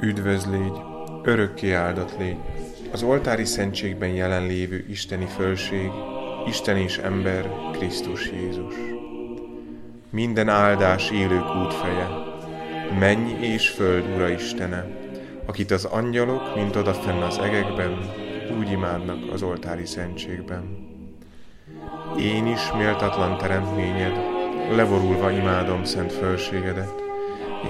Üdvöz 0.00 0.46
légy, 0.46 0.72
örökké 1.22 1.72
áldott 1.72 2.18
légy, 2.18 2.36
az 2.92 3.02
oltári 3.02 3.44
szentségben 3.44 4.08
jelenlévő 4.08 4.86
isteni 4.88 5.26
fölség, 5.26 5.90
Isten 6.46 6.76
és 6.76 6.98
ember, 6.98 7.50
Krisztus 7.72 8.30
Jézus. 8.30 8.74
Minden 10.10 10.48
áldás 10.48 11.10
élők 11.10 11.56
útfeje, 11.56 12.08
menny 12.98 13.42
és 13.42 13.68
föld 13.68 14.14
Ura 14.14 14.28
Istene, 14.28 14.86
akit 15.46 15.70
az 15.70 15.84
angyalok, 15.84 16.54
mint 16.54 16.76
odafenn 16.76 17.20
az 17.20 17.38
egekben, 17.38 18.10
úgy 18.58 18.70
imádnak 18.70 19.32
az 19.32 19.42
oltári 19.42 19.86
szentségben. 19.86 20.88
Én 22.18 22.46
is 22.46 22.72
méltatlan 22.76 23.38
teremtményed, 23.38 24.16
levorulva 24.70 25.30
imádom 25.30 25.84
szent 25.84 26.12
fölségedet, 26.12 26.94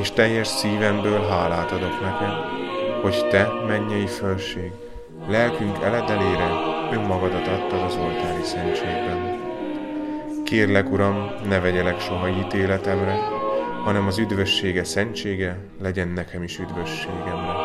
és 0.00 0.10
teljes 0.10 0.48
szívemből 0.48 1.20
hálát 1.20 1.70
adok 1.70 2.00
neked, 2.00 2.32
hogy 3.02 3.28
te, 3.28 3.48
mennyei 3.66 4.06
fölség, 4.06 4.70
lelkünk 5.28 5.78
eledelére 5.82 6.73
önmagadat 6.92 7.46
adtad 7.46 7.82
az 7.82 7.96
oltári 7.96 8.42
szentségben. 8.42 9.40
Kérlek, 10.44 10.92
Uram, 10.92 11.30
ne 11.48 11.60
vegyelek 11.60 12.00
soha 12.00 12.28
ítéletemre, 12.28 13.18
hanem 13.84 14.06
az 14.06 14.18
üdvössége 14.18 14.84
szentsége 14.84 15.58
legyen 15.80 16.08
nekem 16.08 16.42
is 16.42 16.58
üdvösségemre. 16.58 17.63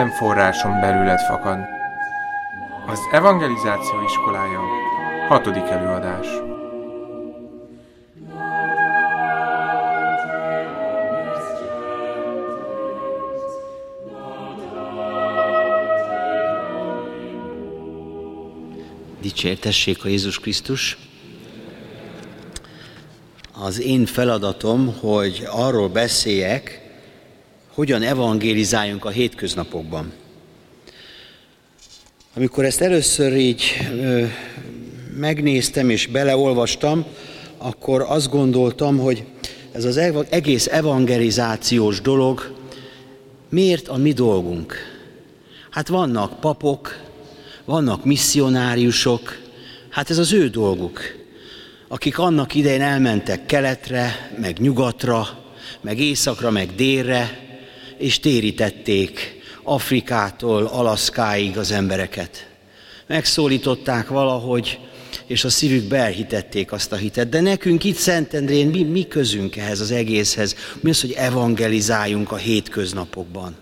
Minden 0.00 0.18
forráson 0.18 0.80
belőled 0.80 1.20
fakad. 1.20 1.58
Az 2.86 2.98
Evangelizáció 3.12 4.02
iskolája, 4.02 4.60
hatodik 5.28 5.62
előadás. 5.62 6.26
Dicsértessék 19.20 20.04
a 20.04 20.08
Jézus 20.08 20.38
Krisztus! 20.38 20.98
Az 23.52 23.80
én 23.80 24.06
feladatom, 24.06 24.98
hogy 25.00 25.46
arról 25.50 25.88
beszéljek, 25.88 26.79
hogyan 27.80 28.02
evangélizáljunk 28.02 29.04
a 29.04 29.08
hétköznapokban. 29.08 30.12
Amikor 32.36 32.64
ezt 32.64 32.80
először 32.80 33.36
így 33.36 33.62
ö, 33.92 34.24
megnéztem 35.16 35.90
és 35.90 36.06
beleolvastam, 36.06 37.04
akkor 37.58 38.04
azt 38.08 38.30
gondoltam, 38.30 38.98
hogy 38.98 39.24
ez 39.72 39.84
az 39.84 39.96
egész 40.30 40.66
evangelizációs 40.66 42.00
dolog 42.00 42.54
miért 43.48 43.88
a 43.88 43.96
mi 43.96 44.12
dolgunk? 44.12 44.74
Hát 45.70 45.88
vannak 45.88 46.40
papok, 46.40 47.00
vannak 47.64 48.04
misszionáriusok, 48.04 49.38
hát 49.90 50.10
ez 50.10 50.18
az 50.18 50.32
ő 50.32 50.48
dolguk, 50.48 51.00
akik 51.88 52.18
annak 52.18 52.54
idején 52.54 52.82
elmentek 52.82 53.46
keletre, 53.46 54.32
meg 54.40 54.58
nyugatra, 54.58 55.28
meg 55.80 56.00
északra, 56.00 56.50
meg 56.50 56.74
délre, 56.74 57.48
és 58.00 58.20
térítették 58.20 59.38
Afrikától 59.62 60.64
Alaszkáig 60.64 61.58
az 61.58 61.70
embereket. 61.70 62.48
Megszólították 63.06 64.08
valahogy, 64.08 64.78
és 65.26 65.44
a 65.44 65.48
szívükbe 65.48 65.96
elhitették 65.96 66.72
azt 66.72 66.92
a 66.92 66.96
hitet. 66.96 67.28
De 67.28 67.40
nekünk 67.40 67.84
itt 67.84 67.96
Szentendrén 67.96 68.66
mi, 68.66 68.82
mi 68.82 69.08
közünk 69.08 69.56
ehhez 69.56 69.80
az 69.80 69.90
egészhez? 69.90 70.56
Mi 70.80 70.90
az, 70.90 71.00
hogy 71.00 71.12
evangelizáljunk 71.12 72.32
a 72.32 72.36
hétköznapokban? 72.36 73.56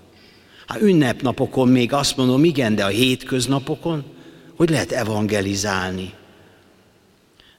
Hát 0.67 0.81
ünnepnapokon 0.81 1.69
még 1.69 1.93
azt 1.93 2.17
mondom, 2.17 2.45
igen, 2.45 2.75
de 2.75 2.85
a 2.85 2.89
hétköznapokon, 2.89 4.05
hogy 4.57 4.71
lehet 4.71 4.93
evangelizálni? 4.93 6.13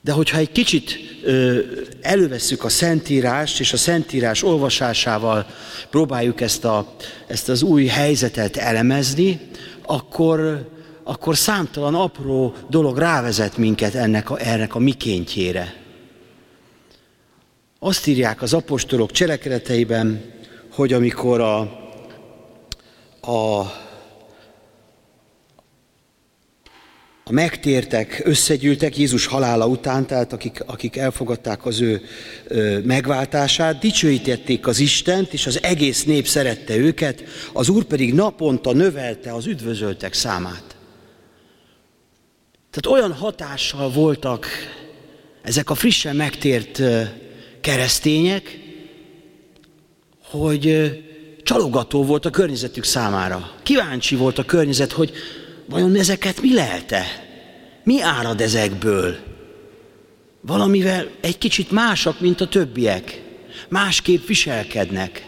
De 0.01 0.11
hogyha 0.11 0.37
egy 0.37 0.51
kicsit 0.51 0.99
ö, 1.23 1.59
elővesszük 2.01 2.63
a 2.63 2.69
Szentírást, 2.69 3.59
és 3.59 3.73
a 3.73 3.77
Szentírás 3.77 4.43
olvasásával 4.43 5.45
próbáljuk 5.89 6.41
ezt, 6.41 6.65
a, 6.65 6.95
ezt 7.27 7.49
az 7.49 7.61
új 7.61 7.85
helyzetet 7.85 8.57
elemezni, 8.57 9.39
akkor, 9.85 10.69
akkor 11.03 11.37
számtalan 11.37 11.95
apró 11.95 12.53
dolog 12.69 12.97
rávezet 12.97 13.57
minket 13.57 13.95
ennek 13.95 14.29
a, 14.29 14.39
ennek 14.39 14.75
a 14.75 14.79
mikéntjére. 14.79 15.75
Azt 17.79 18.07
írják 18.07 18.41
az 18.41 18.53
apostolok 18.53 19.11
cselekedeteiben, 19.11 20.23
hogy 20.71 20.93
amikor 20.93 21.41
a, 21.41 21.59
a 23.21 23.65
a 27.29 27.31
megtértek 27.31 28.21
összegyűltek 28.23 28.97
Jézus 28.97 29.25
halála 29.25 29.67
után, 29.67 30.07
tehát 30.07 30.33
akik, 30.33 30.63
akik 30.65 30.95
elfogadták 30.95 31.65
az 31.65 31.81
ő 31.81 32.01
ö, 32.47 32.79
megváltását, 32.79 33.79
dicsőítették 33.79 34.67
az 34.67 34.79
Istent, 34.79 35.33
és 35.33 35.47
az 35.47 35.63
egész 35.63 36.03
nép 36.03 36.27
szerette 36.27 36.75
őket, 36.75 37.23
az 37.53 37.69
Úr 37.69 37.83
pedig 37.83 38.13
naponta 38.13 38.73
növelte 38.73 39.33
az 39.33 39.45
üdvözöltek 39.45 40.13
számát. 40.13 40.63
Tehát 42.71 42.99
olyan 42.99 43.13
hatással 43.13 43.91
voltak 43.91 44.47
ezek 45.41 45.69
a 45.69 45.75
frissen 45.75 46.15
megtért 46.15 46.81
keresztények, 47.61 48.59
hogy 50.23 50.91
csalogató 51.43 52.03
volt 52.03 52.25
a 52.25 52.29
környezetük 52.29 52.83
számára. 52.83 53.51
Kíváncsi 53.63 54.15
volt 54.15 54.37
a 54.37 54.45
környezet, 54.45 54.91
hogy 54.91 55.11
vajon 55.69 55.95
ezeket 55.95 56.41
mi 56.41 56.53
lehet-e? 56.53 57.05
Mi 57.83 58.01
árad 58.01 58.41
ezekből? 58.41 59.17
Valamivel 60.41 61.09
egy 61.21 61.37
kicsit 61.37 61.71
másak, 61.71 62.19
mint 62.19 62.41
a 62.41 62.47
többiek. 62.47 63.21
Másképp 63.69 64.27
viselkednek. 64.27 65.27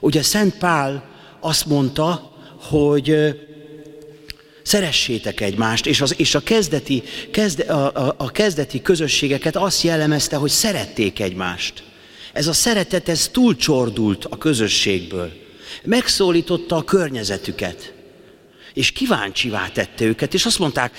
Ugye 0.00 0.22
Szent 0.22 0.58
Pál 0.58 1.04
azt 1.40 1.66
mondta, 1.66 2.32
hogy 2.60 3.16
szeressétek 4.62 5.40
egymást, 5.40 5.86
és, 5.86 6.00
az, 6.00 6.14
és 6.16 6.34
a, 6.34 6.40
kezdeti, 6.40 7.02
kezde, 7.30 7.62
a, 7.62 8.06
a, 8.06 8.14
a 8.18 8.30
kezdeti 8.30 8.82
közösségeket 8.82 9.56
azt 9.56 9.82
jellemezte, 9.82 10.36
hogy 10.36 10.50
szerették 10.50 11.20
egymást. 11.20 11.82
Ez 12.32 12.46
a 12.46 12.52
szeretet, 12.52 13.08
ez 13.08 13.28
túlcsordult 13.28 14.24
a 14.24 14.38
közösségből. 14.38 15.32
Megszólította 15.84 16.76
a 16.76 16.84
környezetüket 16.84 17.92
és 18.74 18.92
kíváncsivá 18.92 19.68
tette 19.68 20.04
őket, 20.04 20.34
és 20.34 20.46
azt 20.46 20.58
mondták, 20.58 20.96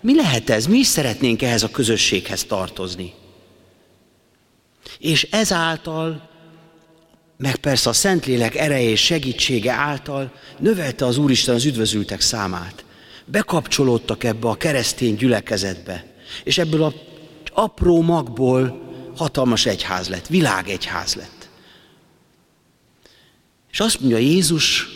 mi 0.00 0.14
lehet 0.14 0.50
ez, 0.50 0.66
mi 0.66 0.78
is 0.78 0.86
szeretnénk 0.86 1.42
ehhez 1.42 1.62
a 1.62 1.70
közösséghez 1.70 2.44
tartozni. 2.44 3.14
És 4.98 5.28
ezáltal, 5.30 6.28
meg 7.36 7.56
persze 7.56 7.88
a 7.88 7.92
Szentlélek 7.92 8.54
ereje 8.54 8.90
és 8.90 9.00
segítsége 9.00 9.72
által 9.72 10.32
növelte 10.58 11.06
az 11.06 11.18
Úristen 11.18 11.54
az 11.54 11.64
üdvözültek 11.64 12.20
számát. 12.20 12.84
Bekapcsolódtak 13.24 14.24
ebbe 14.24 14.48
a 14.48 14.54
keresztény 14.54 15.16
gyülekezetbe, 15.16 16.06
és 16.44 16.58
ebből 16.58 16.82
a 16.82 16.92
apró 17.52 18.02
magból 18.02 18.86
hatalmas 19.16 19.66
egyház 19.66 20.08
lett, 20.08 20.26
világegyház 20.26 21.14
lett. 21.14 21.48
És 23.70 23.80
azt 23.80 24.00
mondja 24.00 24.18
Jézus, 24.18 24.86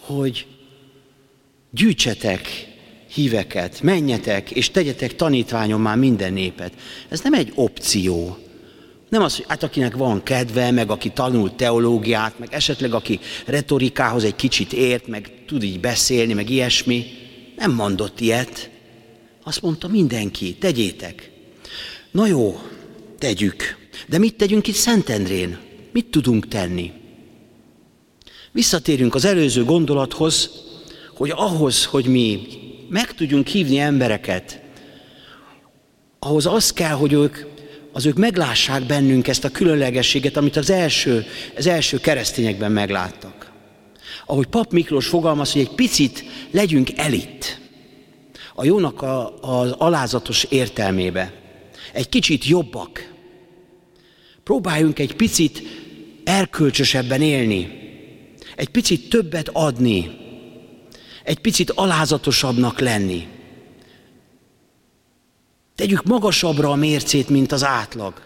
hogy 0.00 0.46
gyűjtsetek 1.70 2.68
híveket, 3.08 3.82
menjetek 3.82 4.50
és 4.50 4.70
tegyetek 4.70 5.16
tanítványom 5.16 5.82
már 5.82 5.96
minden 5.96 6.32
népet. 6.32 6.72
Ez 7.08 7.20
nem 7.20 7.34
egy 7.34 7.52
opció, 7.54 8.38
Nem 9.08 9.22
az, 9.22 9.36
hogy 9.36 9.44
hát 9.48 9.62
akinek 9.62 9.96
van 9.96 10.22
kedve, 10.22 10.70
meg 10.70 10.90
aki 10.90 11.10
tanult 11.10 11.54
teológiát, 11.54 12.38
meg 12.38 12.54
esetleg 12.54 12.94
aki 12.94 13.20
retorikához 13.46 14.24
egy 14.24 14.36
kicsit 14.36 14.72
ért, 14.72 15.06
meg 15.06 15.30
tud 15.46 15.62
így 15.62 15.80
beszélni, 15.80 16.32
meg 16.32 16.50
ilyesmi. 16.50 17.06
Nem 17.56 17.72
mondott 17.72 18.20
ilyet. 18.20 18.70
Azt 19.42 19.62
mondta 19.62 19.88
mindenki, 19.88 20.54
tegyétek. 20.54 21.30
Na 22.10 22.26
jó, 22.26 22.60
tegyük. 23.18 23.76
De 24.08 24.18
mit 24.18 24.34
tegyünk 24.34 24.66
itt 24.66 24.74
Szentendrén? 24.74 25.58
Mit 25.92 26.06
tudunk 26.06 26.48
tenni? 26.48 26.92
Visszatérünk 28.52 29.14
az 29.14 29.24
előző 29.24 29.64
gondolathoz, 29.64 30.50
hogy 31.18 31.32
ahhoz, 31.34 31.84
hogy 31.84 32.06
mi 32.06 32.46
meg 32.88 33.14
tudjunk 33.14 33.46
hívni 33.46 33.78
embereket, 33.78 34.60
ahhoz 36.18 36.46
az 36.46 36.72
kell, 36.72 36.94
hogy 36.94 37.12
ők, 37.12 37.38
az 37.92 38.06
ők 38.06 38.16
meglássák 38.16 38.82
bennünk 38.82 39.28
ezt 39.28 39.44
a 39.44 39.50
különlegességet, 39.50 40.36
amit 40.36 40.56
az 40.56 40.70
első, 40.70 41.26
az 41.56 41.66
első 41.66 41.98
keresztényekben 41.98 42.72
megláttak. 42.72 43.52
Ahogy 44.26 44.46
Pap 44.46 44.72
Miklós 44.72 45.06
fogalmaz, 45.06 45.52
hogy 45.52 45.60
egy 45.60 45.74
picit 45.74 46.24
legyünk 46.50 46.98
elit. 46.98 47.60
A 48.54 48.64
jónak 48.64 49.02
a, 49.02 49.38
az 49.40 49.74
alázatos 49.78 50.44
értelmébe. 50.44 51.32
Egy 51.92 52.08
kicsit 52.08 52.46
jobbak. 52.46 53.12
Próbáljunk 54.44 54.98
egy 54.98 55.14
picit 55.14 55.62
erkölcsösebben 56.24 57.22
élni. 57.22 57.68
Egy 58.56 58.68
picit 58.68 59.08
többet 59.08 59.48
adni. 59.52 60.26
Egy 61.28 61.38
picit 61.38 61.70
alázatosabbnak 61.70 62.80
lenni. 62.80 63.26
Tegyük 65.74 66.04
magasabbra 66.04 66.70
a 66.70 66.74
mércét, 66.74 67.28
mint 67.28 67.52
az 67.52 67.64
átlag. 67.64 68.22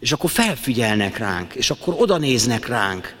És 0.00 0.12
akkor 0.12 0.30
felfigyelnek 0.30 1.18
ránk, 1.18 1.54
és 1.54 1.70
akkor 1.70 1.94
oda 1.98 2.18
néznek 2.18 2.66
ránk. 2.66 3.14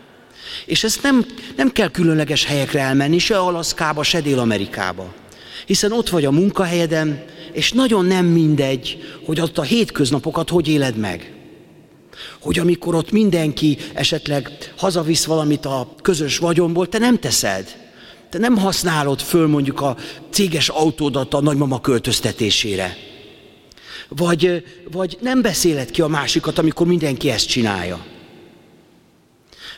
És 0.66 0.84
ezt 0.84 1.02
nem, 1.02 1.26
nem 1.56 1.72
kell 1.72 1.90
különleges 1.90 2.44
helyekre 2.44 2.80
elmenni, 2.80 3.18
se 3.18 3.38
Alaszkába, 3.38 4.02
se 4.02 4.20
Dél-Amerikába. 4.20 5.14
Hiszen 5.66 5.92
ott 5.92 6.08
vagy 6.08 6.24
a 6.24 6.30
munkahelyeden, 6.30 7.24
és 7.52 7.72
nagyon 7.72 8.04
nem 8.04 8.26
mindegy, 8.26 8.98
hogy 9.24 9.40
ott 9.40 9.58
a 9.58 9.62
hétköznapokat 9.62 10.50
hogy 10.50 10.68
éled 10.68 10.96
meg. 10.96 11.32
Hogy 12.40 12.58
amikor 12.58 12.94
ott 12.94 13.10
mindenki 13.10 13.78
esetleg 13.94 14.72
hazavisz 14.76 15.24
valamit 15.24 15.64
a 15.64 15.94
közös 16.02 16.38
vagyomból, 16.38 16.88
te 16.88 16.98
nem 16.98 17.18
teszed. 17.18 17.85
Te 18.36 18.42
nem 18.42 18.56
használod 18.56 19.20
föl 19.20 19.46
mondjuk 19.46 19.80
a 19.80 19.96
céges 20.30 20.68
autódat 20.68 21.34
a 21.34 21.40
nagymama 21.40 21.80
költöztetésére. 21.80 22.96
Vagy, 24.08 24.64
vagy 24.92 25.18
nem 25.20 25.42
beszéled 25.42 25.90
ki 25.90 26.00
a 26.02 26.06
másikat, 26.06 26.58
amikor 26.58 26.86
mindenki 26.86 27.30
ezt 27.30 27.48
csinálja. 27.48 28.04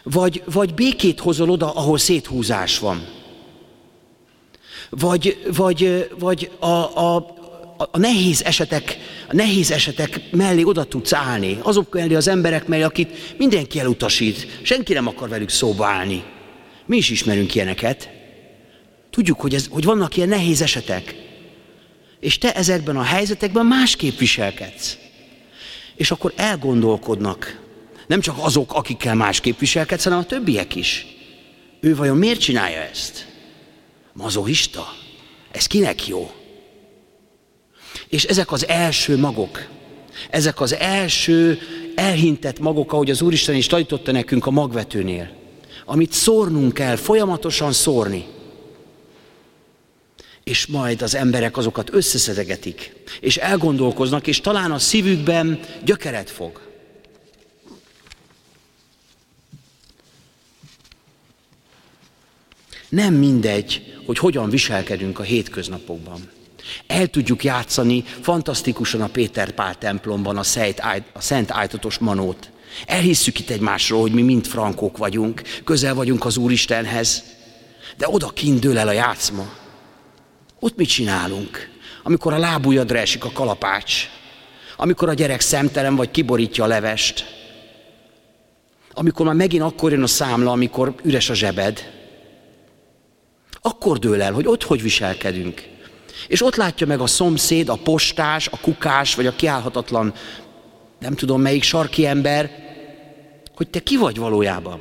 Vagy, 0.03 0.43
vagy 0.53 0.75
békét 0.75 1.21
hozol 1.21 1.51
oda, 1.51 1.71
ahol 1.71 1.99
széthúzás 1.99 2.79
van. 2.79 3.07
Vagy, 4.91 5.43
vagy, 5.55 6.09
vagy 6.19 6.51
a, 6.59 6.67
a, 6.67 7.17
a 7.77 7.99
nehéz 7.99 8.43
esetek, 8.45 8.99
a 9.29 9.35
nehéz 9.35 9.71
esetek 9.71 10.21
mellé 10.31 10.63
oda 10.63 10.85
tudsz 10.85 11.13
állni. 11.13 11.59
Azok 11.63 11.95
mellé 11.95 12.15
az 12.15 12.29
emberek 12.29 12.67
mellé, 12.67 12.83
akit 12.83 13.37
mindenki 13.37 13.81
elutasít. 13.81 14.61
Senki 14.63 14.93
nem 14.93 15.07
akar 15.07 15.29
velük 15.29 15.49
szóba 15.49 15.87
állni. 15.87 16.25
Mi 16.87 16.97
is 16.97 17.11
ismerünk 17.11 17.55
ilyeneket. 17.55 18.17
Tudjuk, 19.11 19.41
hogy, 19.41 19.55
ez, 19.55 19.67
hogy 19.71 19.85
vannak 19.85 20.17
ilyen 20.17 20.29
nehéz 20.29 20.63
esetek 20.63 21.27
és 22.21 22.39
te 22.39 22.55
ezekben 22.55 22.97
a 22.97 23.03
helyzetekben 23.03 23.67
másképp 23.67 24.19
viselkedsz. 24.19 24.99
És 25.95 26.11
akkor 26.11 26.33
elgondolkodnak, 26.37 27.61
nem 28.07 28.21
csak 28.21 28.37
azok, 28.39 28.75
akikkel 28.75 29.15
másképp 29.15 29.59
viselkedsz, 29.59 30.05
hanem 30.05 30.19
a 30.19 30.25
többiek 30.25 30.75
is. 30.75 31.07
Ő 31.81 31.97
vajon 31.97 32.17
miért 32.17 32.41
csinálja 32.41 32.81
ezt? 32.81 33.27
Mazohista? 34.13 34.95
Ez 35.51 35.67
kinek 35.67 36.07
jó? 36.07 36.31
És 38.09 38.25
ezek 38.25 38.53
az 38.53 38.67
első 38.67 39.17
magok, 39.17 39.67
ezek 40.31 40.61
az 40.61 40.75
első 40.75 41.59
elhintett 41.95 42.59
magok, 42.59 42.93
ahogy 42.93 43.11
az 43.11 43.23
Úristen 43.23 43.55
is 43.55 43.67
tanította 43.67 44.13
nekünk 44.13 44.47
a 44.47 44.51
magvetőnél, 44.51 45.31
amit 45.85 46.13
szórnunk 46.13 46.75
kell, 46.75 46.97
folyamatosan 46.97 47.73
szórni 47.73 48.25
és 50.49 50.67
majd 50.67 51.03
az 51.03 51.15
emberek 51.15 51.57
azokat 51.57 51.93
összeszedegetik, 51.93 52.93
és 53.21 53.37
elgondolkoznak, 53.37 54.27
és 54.27 54.41
talán 54.41 54.73
a 54.73 54.79
szívükben 54.79 55.61
gyökeret 55.85 56.31
fog. 56.31 56.61
Nem 62.89 63.15
mindegy, 63.15 63.99
hogy 64.07 64.19
hogyan 64.19 64.51
viselkedünk 64.51 65.19
a 65.19 65.23
hétköznapokban. 65.23 66.31
El 66.87 67.07
tudjuk 67.07 67.45
játszani 67.45 68.05
fantasztikusan 68.21 69.01
a 69.01 69.07
Péter 69.07 69.51
Pál 69.51 69.79
templomban 69.79 70.37
a, 70.37 70.43
Szent, 70.43 70.81
a 71.13 71.21
Szent 71.21 71.51
Ájtatos 71.51 71.99
Manót. 71.99 72.51
Elhisszük 72.87 73.39
itt 73.39 73.51
egymásról, 73.51 74.01
hogy 74.01 74.13
mi 74.13 74.23
mind 74.23 74.47
frankók 74.47 74.97
vagyunk, 74.97 75.43
közel 75.65 75.95
vagyunk 75.95 76.25
az 76.25 76.37
Úristenhez, 76.37 77.23
de 77.97 78.09
oda 78.09 78.33
dől 78.61 78.79
el 78.79 78.89
a 78.89 78.93
játszma. 78.93 79.67
Ott 80.61 80.77
mit 80.77 80.89
csinálunk? 80.89 81.71
Amikor 82.03 82.33
a 82.33 82.39
lábujjadra 82.39 82.99
esik 82.99 83.25
a 83.25 83.33
kalapács, 83.33 84.09
amikor 84.77 85.09
a 85.09 85.15
gyerek 85.15 85.41
szemtelen 85.41 85.97
vagy 85.97 86.11
kiborítja 86.11 86.65
a 86.65 86.67
levest, 86.67 87.25
amikor 88.93 89.27
már 89.27 89.35
megint 89.35 89.63
akkor 89.63 89.93
jön 89.93 90.03
a 90.03 90.07
számla, 90.07 90.51
amikor 90.51 90.95
üres 91.03 91.31
a 91.31 91.35
zsebed, 91.35 91.93
akkor 93.61 93.99
dől 93.99 94.23
el, 94.23 94.33
hogy 94.33 94.47
ott 94.47 94.63
hogy 94.63 94.83
viselkedünk. 94.83 95.69
És 96.29 96.43
ott 96.43 96.57
látja 96.57 96.87
meg 96.87 97.01
a 97.01 97.07
szomszéd, 97.07 97.69
a 97.69 97.77
postás, 97.77 98.49
a 98.49 98.59
kukás, 98.61 99.15
vagy 99.15 99.27
a 99.27 99.37
kiállhatatlan, 99.37 100.15
nem 100.99 101.15
tudom 101.15 101.41
melyik 101.41 101.63
sarki 101.63 102.07
ember, 102.07 102.51
hogy 103.55 103.69
te 103.69 103.81
ki 103.81 103.97
vagy 103.97 104.17
valójában. 104.17 104.81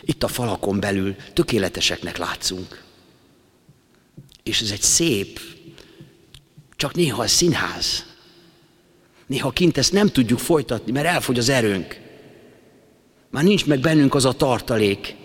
Itt 0.00 0.22
a 0.22 0.28
falakon 0.28 0.80
belül 0.80 1.16
tökéleteseknek 1.32 2.16
látszunk. 2.18 2.82
És 4.42 4.60
ez 4.60 4.70
egy 4.70 4.82
szép, 4.82 5.40
csak 6.76 6.94
néha 6.94 7.22
a 7.22 7.26
színház. 7.26 8.04
Néha 9.26 9.50
kint 9.50 9.78
ezt 9.78 9.92
nem 9.92 10.08
tudjuk 10.08 10.38
folytatni, 10.38 10.92
mert 10.92 11.06
elfogy 11.06 11.38
az 11.38 11.48
erőnk. 11.48 12.00
Már 13.30 13.44
nincs 13.44 13.66
meg 13.66 13.80
bennünk 13.80 14.14
az 14.14 14.24
a 14.24 14.32
tartalék. 14.32 15.16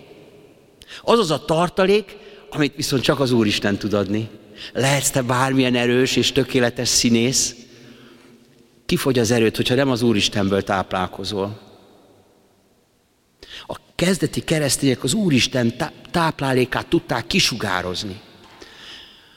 Az 1.02 1.18
az 1.18 1.30
a 1.30 1.44
tartalék, 1.44 2.16
amit 2.50 2.76
viszont 2.76 3.02
csak 3.02 3.20
az 3.20 3.32
Úristen 3.32 3.76
tud 3.78 3.92
adni. 3.92 4.28
Lehetsz 4.72 5.10
te 5.10 5.22
bármilyen 5.22 5.74
erős 5.74 6.16
és 6.16 6.32
tökéletes 6.32 6.88
színész, 6.88 7.54
kifogy 8.86 9.18
az 9.18 9.30
erőt, 9.30 9.56
hogyha 9.56 9.74
nem 9.74 9.90
az 9.90 10.02
Úristenből 10.02 10.62
táplálkozol. 10.62 11.60
A 13.66 13.76
kezdeti 13.94 14.44
keresztények 14.44 15.02
az 15.02 15.14
Úristen 15.14 15.74
táplálékát 16.10 16.86
tudták 16.86 17.26
kisugározni. 17.26 18.20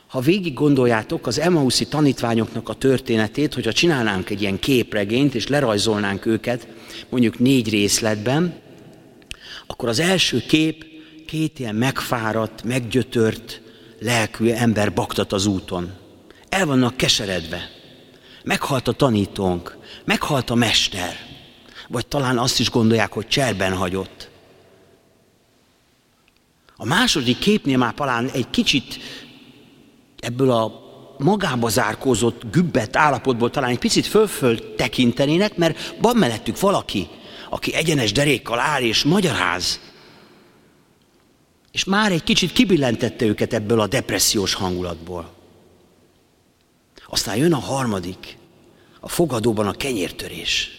Ha 0.09 0.19
végig 0.19 0.53
gondoljátok 0.53 1.27
az 1.27 1.39
Emauszi 1.39 1.85
tanítványoknak 1.85 2.69
a 2.69 2.73
történetét, 2.73 3.53
hogyha 3.53 3.71
csinálnánk 3.71 4.29
egy 4.29 4.41
ilyen 4.41 4.59
képregényt, 4.59 5.35
és 5.35 5.47
lerajzolnánk 5.47 6.25
őket 6.25 6.67
mondjuk 7.09 7.39
négy 7.39 7.69
részletben, 7.69 8.59
akkor 9.67 9.89
az 9.89 9.99
első 9.99 10.43
kép 10.47 10.85
két 11.27 11.59
ilyen 11.59 11.75
megfáradt, 11.75 12.63
meggyötört 12.63 13.61
lelkű 13.99 14.49
ember 14.49 14.93
baktat 14.93 15.33
az 15.33 15.45
úton. 15.45 15.93
El 16.49 16.65
vannak 16.65 16.97
keseredve. 16.97 17.69
Meghalt 18.43 18.87
a 18.87 18.91
tanítónk, 18.91 19.77
meghalt 20.05 20.49
a 20.49 20.55
mester, 20.55 21.15
vagy 21.87 22.07
talán 22.07 22.37
azt 22.37 22.59
is 22.59 22.69
gondolják, 22.69 23.11
hogy 23.11 23.27
cserben 23.27 23.73
hagyott. 23.73 24.29
A 26.75 26.85
második 26.85 27.39
képnél 27.39 27.77
már 27.77 27.93
talán 27.93 28.29
egy 28.29 28.49
kicsit 28.49 28.99
ebből 30.19 30.51
a 30.51 30.87
magába 31.17 31.69
zárkózott, 31.69 32.51
gübbet 32.51 32.95
állapotból 32.95 33.49
talán 33.49 33.69
egy 33.69 33.79
picit 33.79 34.05
fölföl 34.05 34.75
tekintenének, 34.75 35.57
mert 35.57 35.95
van 36.01 36.15
mellettük 36.15 36.59
valaki, 36.59 37.07
aki 37.49 37.73
egyenes 37.73 38.11
derékkal 38.11 38.59
áll 38.59 38.81
és 38.81 39.03
magyaráz. 39.03 39.79
És 41.71 41.83
már 41.83 42.11
egy 42.11 42.23
kicsit 42.23 42.51
kibillentette 42.51 43.25
őket 43.25 43.53
ebből 43.53 43.79
a 43.79 43.87
depressziós 43.87 44.53
hangulatból. 44.53 45.33
Aztán 47.07 47.35
jön 47.35 47.53
a 47.53 47.59
harmadik, 47.59 48.37
a 48.99 49.09
fogadóban 49.09 49.67
a 49.67 49.71
kenyértörés. 49.71 50.69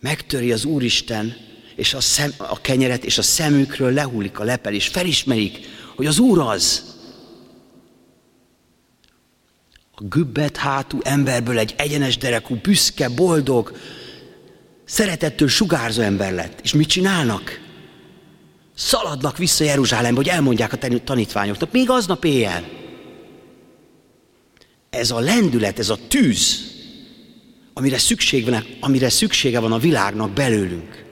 Megtöri 0.00 0.52
az 0.52 0.64
Úristen 0.64 1.36
és 1.74 1.94
a, 1.94 2.00
szem, 2.00 2.32
a 2.36 2.60
kenyeret, 2.60 3.04
és 3.04 3.18
a 3.18 3.22
szemükről 3.22 3.92
lehullik 3.92 4.38
a 4.38 4.44
lepel, 4.44 4.74
és 4.74 4.88
felismerik, 4.88 5.58
hogy 5.96 6.06
az 6.06 6.18
Úr 6.18 6.38
az, 6.38 6.91
A 9.94 10.02
gübbet 10.02 10.56
hátú 10.56 10.98
emberből 11.02 11.58
egy 11.58 11.74
egyenes 11.76 12.16
derekú, 12.16 12.54
büszke, 12.62 13.08
boldog, 13.08 13.72
szeretettől 14.84 15.48
sugárzó 15.48 16.02
ember 16.02 16.32
lett. 16.32 16.60
És 16.62 16.72
mit 16.72 16.88
csinálnak? 16.88 17.60
Szaladnak 18.74 19.38
vissza 19.38 19.64
Jeruzsálembe, 19.64 20.16
hogy 20.16 20.28
elmondják 20.28 20.72
a 20.72 21.00
tanítványoknak, 21.04 21.72
még 21.72 21.90
aznap 21.90 22.24
éjjel. 22.24 22.68
Ez 24.90 25.10
a 25.10 25.20
lendület, 25.20 25.78
ez 25.78 25.88
a 25.88 25.98
tűz, 26.08 26.70
amire, 27.72 27.98
szükség 27.98 28.44
van, 28.44 28.64
amire 28.80 29.08
szüksége 29.08 29.60
van 29.60 29.72
a 29.72 29.78
világnak 29.78 30.30
belőlünk. 30.30 31.04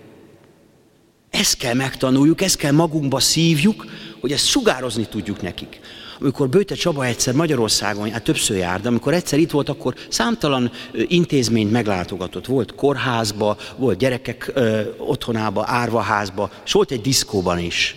Ezt 1.30 1.56
kell 1.56 1.74
megtanuljuk, 1.74 2.40
ezt 2.40 2.56
kell 2.56 2.72
magunkba 2.72 3.20
szívjuk, 3.20 3.86
hogy 4.20 4.32
ezt 4.32 4.46
sugározni 4.46 5.06
tudjuk 5.06 5.42
nekik. 5.42 5.80
Amikor 6.20 6.48
Bőte 6.48 6.74
Csaba 6.74 7.04
egyszer 7.04 7.34
Magyarországon, 7.34 8.10
hát 8.10 8.22
többször 8.22 8.56
jár, 8.56 8.80
de 8.80 8.88
amikor 8.88 9.14
egyszer 9.14 9.38
itt 9.38 9.50
volt, 9.50 9.68
akkor 9.68 9.94
számtalan 10.08 10.70
intézményt 10.92 11.70
meglátogatott. 11.70 12.46
Volt 12.46 12.74
kórházba, 12.74 13.56
volt 13.76 13.98
gyerekek 13.98 14.50
ö, 14.54 14.80
otthonába, 14.98 15.64
árvaházba, 15.66 16.50
és 16.64 16.72
volt 16.72 16.90
egy 16.90 17.00
diszkóban 17.00 17.58
is. 17.58 17.96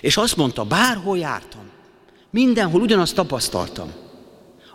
És 0.00 0.16
azt 0.16 0.36
mondta, 0.36 0.64
bárhol 0.64 1.18
jártam, 1.18 1.62
mindenhol 2.30 2.80
ugyanazt 2.80 3.14
tapasztaltam. 3.14 3.92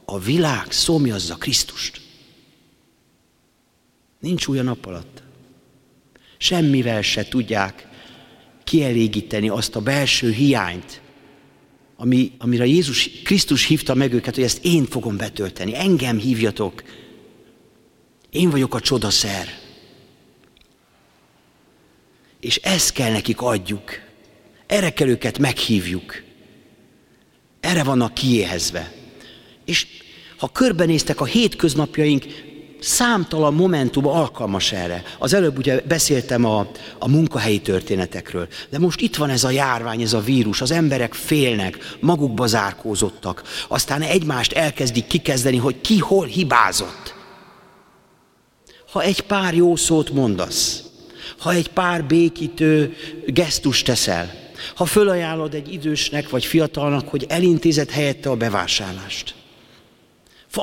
A 0.05 0.19
világ 0.19 0.72
szomjazza 0.72 1.36
Krisztust. 1.36 2.01
Nincs 4.19 4.48
új 4.48 4.60
a 4.60 4.63
nap 4.63 4.86
alatt. 4.86 5.24
Semmivel 6.38 7.01
se 7.01 7.27
tudják 7.27 7.88
kielégíteni 8.63 9.50
azt 9.50 9.75
a 9.75 9.81
belső 9.81 10.31
hiányt, 10.31 11.01
ami, 11.98 12.32
amire 12.38 12.66
Jézus 12.66 13.10
Krisztus 13.24 13.66
hívta 13.66 13.94
meg 13.94 14.13
őket, 14.13 14.36
hogy 14.36 14.44
ezt 14.44 14.66
én 14.66 14.86
fogom 14.86 15.18
betölteni. 15.18 15.75
Engem 15.75 16.18
hívjatok. 16.18 16.84
Én 18.30 18.50
vagyok 18.50 18.75
a 18.75 18.80
csodaszer. 18.80 19.48
És 22.39 22.56
ezt 22.56 22.92
kell 22.92 23.12
nekik 23.12 23.42
adjuk. 23.42 23.92
Erre 24.66 24.89
kell 24.94 25.08
őket 25.08 25.39
meghívjuk. 25.39 26.24
Erre 27.60 27.84
vannak 27.84 28.13
kiéhezve. 28.13 28.94
És 29.66 29.88
ha 30.38 30.51
körbenéztek 30.51 31.22
a 31.22 31.25
hétköznapjaink, 31.25 32.25
számtalan 32.79 33.53
momentum 33.53 34.07
alkalmas 34.07 34.72
erre. 34.72 35.03
Az 35.19 35.34
előbb 35.34 35.57
ugye 35.57 35.81
beszéltem 35.88 36.46
a, 36.46 36.67
a 37.00 37.10
munkahelyi 37.10 37.62
történetekről, 37.62 38.48
de 38.69 38.79
most 38.79 39.01
itt 39.01 39.15
van 39.15 39.29
ez 39.29 39.43
a 39.43 39.50
járvány, 39.50 40.01
ez 40.01 40.13
a 40.13 40.19
vírus, 40.19 40.62
az 40.62 40.72
emberek 40.72 41.13
félnek, 41.13 41.96
magukba 42.00 42.48
zárkózottak, 42.48 43.43
aztán 43.67 44.01
egymást 44.01 44.51
elkezdik 44.53 45.07
kikezdeni, 45.07 45.57
hogy 45.57 45.81
ki 45.81 46.00
hol 46.00 46.25
hibázott. 46.25 47.15
Ha 48.91 49.01
egy 49.01 49.22
pár 49.22 49.53
jó 49.53 49.75
szót 49.75 50.10
mondasz, 50.10 50.84
ha 51.38 51.51
egy 51.51 51.69
pár 51.69 52.03
békítő 52.05 52.96
gesztust 53.25 53.86
teszel, 53.86 54.34
ha 54.75 54.86
fölajánlod 54.86 55.53
egy 55.53 55.74
idősnek 55.74 56.29
vagy 56.29 56.46
fiatalnak, 56.46 57.07
hogy 57.07 57.25
elintézed 57.29 57.89
helyette 57.89 58.29
a 58.29 58.36
bevásárlást, 58.36 59.36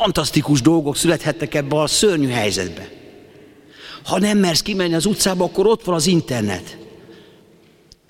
Fantasztikus 0.00 0.60
dolgok 0.60 0.96
születhetnek 0.96 1.54
ebbe 1.54 1.80
a 1.80 1.86
szörnyű 1.86 2.28
helyzetbe. 2.28 2.88
Ha 4.04 4.18
nem 4.18 4.38
mersz 4.38 4.62
kimenni 4.62 4.94
az 4.94 5.06
utcába, 5.06 5.44
akkor 5.44 5.66
ott 5.66 5.84
van 5.84 5.94
az 5.94 6.06
internet. 6.06 6.78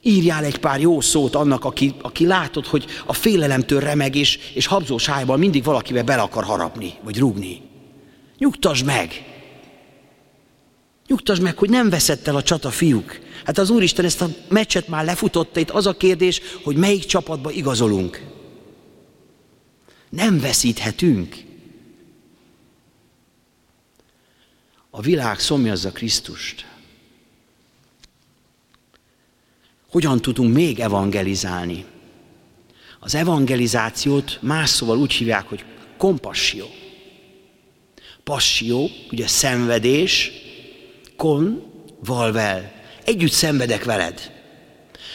Írjál 0.03 0.45
egy 0.45 0.59
pár 0.59 0.81
jó 0.81 1.01
szót 1.01 1.35
annak, 1.35 1.65
aki, 1.65 1.95
aki 2.03 2.27
látod, 2.27 2.67
hogy 2.67 2.85
a 3.07 3.13
félelemtől 3.13 3.81
remeg, 3.81 4.15
és, 4.15 4.39
és 4.55 4.67
habzós 4.67 5.07
hájban 5.07 5.39
mindig 5.39 5.65
valakivel 5.65 6.05
bele 6.05 6.23
akar 6.23 6.45
harapni, 6.45 6.95
vagy 7.03 7.19
rúgni. 7.19 7.63
Nyugtasd 8.39 8.85
meg! 8.85 9.25
Nyugtasd 11.07 11.43
meg, 11.43 11.59
hogy 11.59 11.71
nem 11.71 11.91
veszett 11.91 12.27
el 12.27 12.37
a 12.37 12.43
csata 12.43 12.71
fiúk. 12.71 13.21
Hát 13.45 13.59
az 13.59 13.71
Úristen 13.71 14.05
ezt 14.05 14.23
a 14.23 14.29
meccset 14.49 14.89
már 14.89 15.05
lefutotta, 15.05 15.61
itt 15.61 15.71
az 15.71 15.87
a 15.87 15.97
kérdés, 15.97 16.41
hogy 16.63 16.77
melyik 16.77 17.05
csapatba 17.05 17.51
igazolunk. 17.51 18.23
Nem 20.09 20.41
veszíthetünk. 20.41 21.53
A 24.97 25.01
világ 25.01 25.39
szomjazza 25.39 25.93
Krisztust. 25.93 26.67
Hogyan 29.91 30.21
tudunk 30.21 30.55
még 30.55 30.81
evangelizálni? 30.81 31.85
Az 33.01 33.15
evangelizációt 33.15 34.39
más 34.43 34.69
szóval 34.69 34.99
úgy 34.99 35.13
hívják, 35.13 35.49
hogy 35.49 35.65
kompassió. 35.97 36.67
Passió, 38.25 38.89
ugye 39.11 39.27
szenvedés, 39.27 40.31
kon, 41.17 41.73
valvel. 42.05 42.73
Együtt 43.05 43.33
szenvedek 43.33 43.85
veled. 43.85 44.33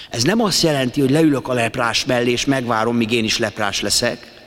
Ez 0.10 0.24
nem 0.24 0.42
azt 0.42 0.62
jelenti, 0.62 1.00
hogy 1.00 1.12
leülök 1.12 1.48
a 1.48 1.54
leprás 1.54 2.06
mellé, 2.06 2.32
és 2.32 2.46
megvárom, 2.46 2.96
míg 2.96 3.12
én 3.12 3.24
is 3.24 3.38
leprás 3.38 3.82
leszek, 3.82 4.39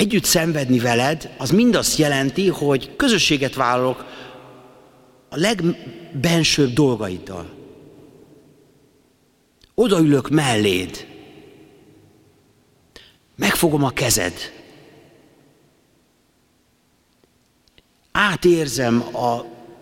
együtt 0.00 0.24
szenvedni 0.24 0.78
veled, 0.78 1.34
az 1.38 1.50
mind 1.50 1.74
azt 1.74 1.98
jelenti, 1.98 2.48
hogy 2.48 2.96
közösséget 2.96 3.54
vállalok 3.54 4.04
a 5.28 5.36
legbensőbb 5.36 6.72
dolgaiddal. 6.72 7.50
Odaülök 9.74 10.28
melléd, 10.28 11.06
megfogom 13.36 13.84
a 13.84 13.90
kezed, 13.90 14.52
átérzem 18.12 19.16
a, 19.16 19.34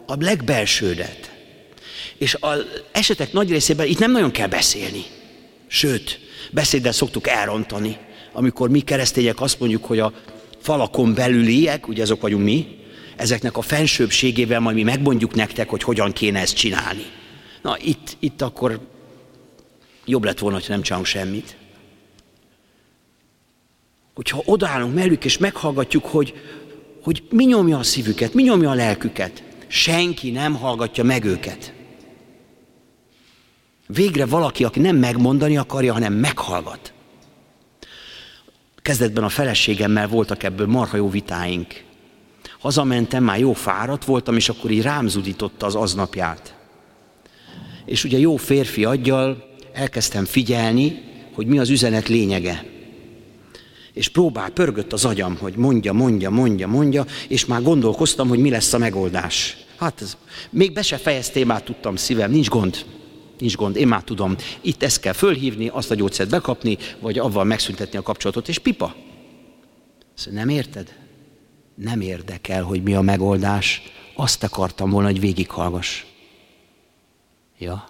a 0.06 0.16
legbelsődet. 0.18 1.32
És 2.16 2.36
az 2.40 2.64
esetek 2.92 3.32
nagy 3.32 3.50
részében 3.50 3.86
itt 3.86 3.98
nem 3.98 4.10
nagyon 4.10 4.30
kell 4.30 4.48
beszélni. 4.48 5.04
Sőt, 5.66 6.20
beszéddel 6.50 6.92
szoktuk 6.92 7.28
elrontani 7.28 8.06
amikor 8.38 8.68
mi 8.68 8.80
keresztények 8.80 9.40
azt 9.40 9.60
mondjuk, 9.60 9.84
hogy 9.84 9.98
a 9.98 10.12
falakon 10.58 11.14
belüliek, 11.14 11.88
ugye 11.88 12.02
azok 12.02 12.20
vagyunk 12.20 12.44
mi, 12.44 12.78
ezeknek 13.16 13.56
a 13.56 13.62
fensőbségével 13.62 14.60
majd 14.60 14.76
mi 14.76 14.82
megmondjuk 14.82 15.34
nektek, 15.34 15.68
hogy 15.68 15.82
hogyan 15.82 16.12
kéne 16.12 16.40
ezt 16.40 16.54
csinálni. 16.54 17.02
Na, 17.62 17.76
itt, 17.80 18.16
itt 18.18 18.42
akkor 18.42 18.80
jobb 20.04 20.24
lett 20.24 20.38
volna, 20.38 20.56
hogy 20.56 20.66
nem 20.68 20.82
csinálunk 20.82 21.06
semmit. 21.08 21.56
Hogyha 24.14 24.42
odaállunk 24.44 24.94
mellük 24.94 25.24
és 25.24 25.38
meghallgatjuk, 25.38 26.04
hogy, 26.04 26.34
hogy 27.02 27.22
mi 27.30 27.44
nyomja 27.44 27.78
a 27.78 27.82
szívüket, 27.82 28.34
mi 28.34 28.42
nyomja 28.42 28.70
a 28.70 28.74
lelküket, 28.74 29.42
senki 29.66 30.30
nem 30.30 30.54
hallgatja 30.54 31.04
meg 31.04 31.24
őket. 31.24 31.72
Végre 33.86 34.26
valaki, 34.26 34.64
aki 34.64 34.80
nem 34.80 34.96
megmondani 34.96 35.56
akarja, 35.56 35.92
hanem 35.92 36.12
meghallgat. 36.12 36.92
Kezdetben 38.88 39.24
a 39.24 39.28
feleségemmel 39.28 40.08
voltak 40.08 40.42
ebből 40.42 40.66
marha 40.66 40.96
jó 40.96 41.10
vitáink. 41.10 41.82
Hazamentem, 42.58 43.24
már 43.24 43.38
jó 43.38 43.52
fáradt 43.52 44.04
voltam, 44.04 44.36
és 44.36 44.48
akkor 44.48 44.70
így 44.70 44.82
rám 44.82 45.08
zudította 45.08 45.66
az 45.66 45.74
aznapját. 45.74 46.54
És 47.84 48.04
ugye 48.04 48.18
jó 48.18 48.36
férfi 48.36 48.84
aggyal 48.84 49.44
elkezdtem 49.72 50.24
figyelni, 50.24 51.02
hogy 51.34 51.46
mi 51.46 51.58
az 51.58 51.70
üzenet 51.70 52.08
lényege. 52.08 52.64
És 53.92 54.08
próbál, 54.08 54.50
pörgött 54.50 54.92
az 54.92 55.04
agyam, 55.04 55.36
hogy 55.36 55.54
mondja, 55.56 55.92
mondja, 55.92 56.30
mondja, 56.30 56.68
mondja, 56.68 57.06
és 57.28 57.46
már 57.46 57.62
gondolkoztam, 57.62 58.28
hogy 58.28 58.38
mi 58.38 58.50
lesz 58.50 58.72
a 58.72 58.78
megoldás. 58.78 59.56
Hát 59.76 60.02
ez, 60.02 60.16
még 60.50 60.72
be 60.72 60.82
se 60.82 60.96
fejeztem, 60.96 61.46
már 61.46 61.62
tudtam 61.62 61.96
szívem, 61.96 62.30
nincs 62.30 62.48
gond, 62.48 62.84
Nincs 63.38 63.56
gond, 63.56 63.76
én 63.76 63.88
már 63.88 64.02
tudom, 64.02 64.36
itt 64.60 64.82
ezt 64.82 65.00
kell 65.00 65.12
fölhívni, 65.12 65.68
azt 65.68 65.90
a 65.90 65.94
gyógyszert 65.94 66.30
bekapni, 66.30 66.78
vagy 67.00 67.18
avval 67.18 67.44
megszüntetni 67.44 67.98
a 67.98 68.02
kapcsolatot, 68.02 68.48
és 68.48 68.58
pipa. 68.58 68.94
Szóval 70.14 70.40
nem 70.40 70.48
érted? 70.48 70.96
Nem 71.74 72.00
érdekel, 72.00 72.62
hogy 72.62 72.82
mi 72.82 72.94
a 72.94 73.00
megoldás. 73.00 73.82
Azt 74.14 74.42
akartam 74.42 74.90
volna, 74.90 75.08
hogy 75.08 75.20
végighallgass. 75.20 76.04
Ja. 77.58 77.88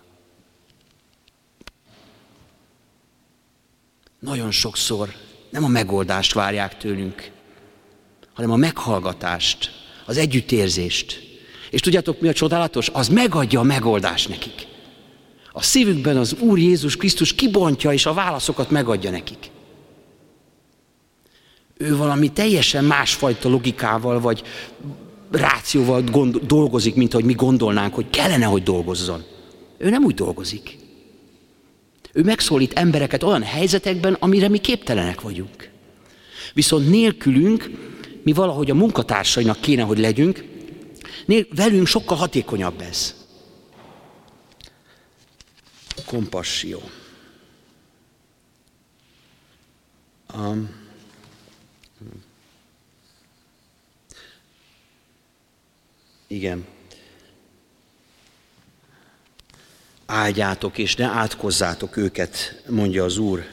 Nagyon 4.19 4.51
sokszor 4.51 5.15
nem 5.51 5.65
a 5.65 5.69
megoldást 5.69 6.33
várják 6.33 6.77
tőlünk, 6.77 7.31
hanem 8.35 8.51
a 8.51 8.57
meghallgatást, 8.57 9.71
az 10.07 10.17
együttérzést. 10.17 11.27
És 11.71 11.81
tudjátok, 11.81 12.21
mi 12.21 12.29
a 12.29 12.33
csodálatos? 12.33 12.89
Az 12.89 13.09
megadja 13.09 13.61
a 13.61 13.63
megoldást 13.63 14.29
nekik 14.29 14.68
a 15.59 15.63
szívükben 15.63 16.17
az 16.17 16.37
Úr 16.41 16.59
Jézus 16.59 16.97
Krisztus 16.97 17.35
kibontja 17.35 17.93
és 17.93 18.07
a 18.07 18.13
válaszokat 18.13 18.71
megadja 18.71 19.11
nekik. 19.11 19.51
Ő 21.77 21.97
valami 21.97 22.33
teljesen 22.33 22.85
másfajta 22.85 23.49
logikával 23.49 24.21
vagy 24.21 24.43
rációval 25.31 26.03
gond- 26.03 26.47
dolgozik, 26.47 26.95
mint 26.95 27.13
ahogy 27.13 27.25
mi 27.25 27.33
gondolnánk, 27.33 27.95
hogy 27.95 28.11
kellene, 28.11 28.45
hogy 28.45 28.63
dolgozzon. 28.63 29.25
Ő 29.79 29.91
nem 29.91 30.05
úgy 30.05 30.15
dolgozik. 30.15 30.77
Ő 32.13 32.23
megszólít 32.23 32.73
embereket 32.73 33.23
olyan 33.23 33.43
helyzetekben, 33.43 34.17
amire 34.21 34.49
mi 34.49 34.59
képtelenek 34.59 35.21
vagyunk. 35.21 35.71
Viszont 36.55 36.91
nélkülünk, 36.91 37.71
mi 38.23 38.33
valahogy 38.33 38.71
a 38.71 38.75
munkatársainak 38.75 39.61
kéne, 39.61 39.83
hogy 39.83 39.99
legyünk, 39.99 40.45
velünk 41.55 41.87
sokkal 41.87 42.17
hatékonyabb 42.17 42.81
ez. 42.81 43.15
Kompassió. 46.07 46.91
Um, 50.35 50.71
igen. 56.27 56.67
Áldjátok 60.07 60.79
és 60.79 60.97
ne 60.97 61.07
átkozzátok 61.07 61.97
őket, 61.97 62.63
mondja 62.69 63.05
az 63.05 63.19
Úr. 63.19 63.47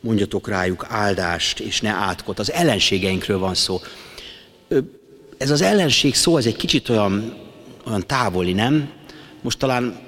Mondjatok 0.00 0.48
rájuk 0.48 0.86
áldást 0.88 1.60
és 1.60 1.80
ne 1.80 1.90
átkot. 1.90 2.38
Az 2.38 2.52
ellenségeinkről 2.52 3.38
van 3.38 3.54
szó. 3.54 3.80
Ez 5.36 5.50
az 5.50 5.60
ellenség 5.60 6.14
szó, 6.14 6.36
ez 6.36 6.46
egy 6.46 6.56
kicsit 6.56 6.88
olyan, 6.88 7.36
olyan 7.86 8.06
távoli, 8.06 8.52
nem? 8.52 8.92
Most 9.40 9.58
talán 9.58 10.05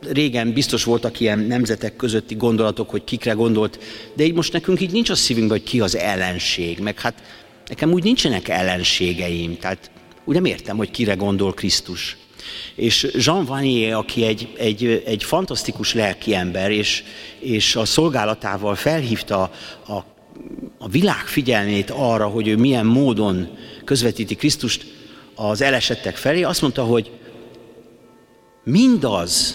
régen 0.00 0.52
biztos 0.52 0.84
voltak 0.84 1.20
ilyen 1.20 1.38
nemzetek 1.38 1.96
közötti 1.96 2.34
gondolatok, 2.34 2.90
hogy 2.90 3.04
kikre 3.04 3.32
gondolt, 3.32 3.78
de 4.14 4.24
így 4.24 4.34
most 4.34 4.52
nekünk 4.52 4.80
így 4.80 4.92
nincs 4.92 5.10
a 5.10 5.14
szívünkben, 5.14 5.58
hogy 5.58 5.68
ki 5.68 5.80
az 5.80 5.96
ellenség, 5.96 6.78
meg 6.78 7.00
hát 7.00 7.22
nekem 7.66 7.92
úgy 7.92 8.02
nincsenek 8.02 8.48
ellenségeim, 8.48 9.58
tehát 9.58 9.90
úgy 10.24 10.34
nem 10.34 10.44
értem, 10.44 10.76
hogy 10.76 10.90
kire 10.90 11.14
gondol 11.14 11.54
Krisztus. 11.54 12.16
És 12.74 13.10
Jean 13.12 13.44
Vanier, 13.44 13.94
aki 13.94 14.24
egy, 14.24 14.52
egy, 14.58 15.02
egy 15.06 15.24
fantasztikus 15.24 15.94
lelki 15.94 16.34
ember, 16.34 16.70
és, 16.70 17.02
és 17.38 17.76
a 17.76 17.84
szolgálatával 17.84 18.74
felhívta 18.74 19.50
a, 19.86 19.92
a 20.78 20.88
világ 20.88 21.26
figyelmét 21.26 21.90
arra, 21.90 22.26
hogy 22.26 22.48
ő 22.48 22.56
milyen 22.56 22.86
módon 22.86 23.48
közvetíti 23.84 24.34
Krisztust 24.34 24.86
az 25.34 25.60
elesettek 25.60 26.16
felé, 26.16 26.42
azt 26.42 26.60
mondta, 26.60 26.84
hogy 26.84 27.10
mindaz, 28.64 29.54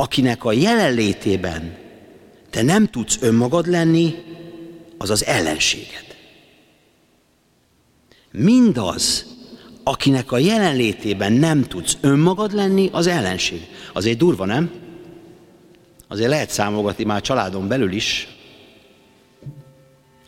akinek 0.00 0.44
a 0.44 0.52
jelenlétében 0.52 1.76
te 2.50 2.62
nem 2.62 2.86
tudsz 2.86 3.18
önmagad 3.20 3.66
lenni, 3.66 4.14
az 4.98 5.10
az 5.10 5.24
ellenséged. 5.24 6.16
Mindaz, 8.30 9.26
akinek 9.82 10.32
a 10.32 10.38
jelenlétében 10.38 11.32
nem 11.32 11.62
tudsz 11.62 11.96
önmagad 12.00 12.52
lenni, 12.52 12.88
az 12.92 13.06
ellenség. 13.06 13.66
Azért 13.92 14.18
durva, 14.18 14.44
nem? 14.44 14.70
Azért 16.08 16.30
lehet 16.30 16.50
számolgatni 16.50 17.04
már 17.04 17.20
családon 17.20 17.68
belül 17.68 17.92
is, 17.92 18.28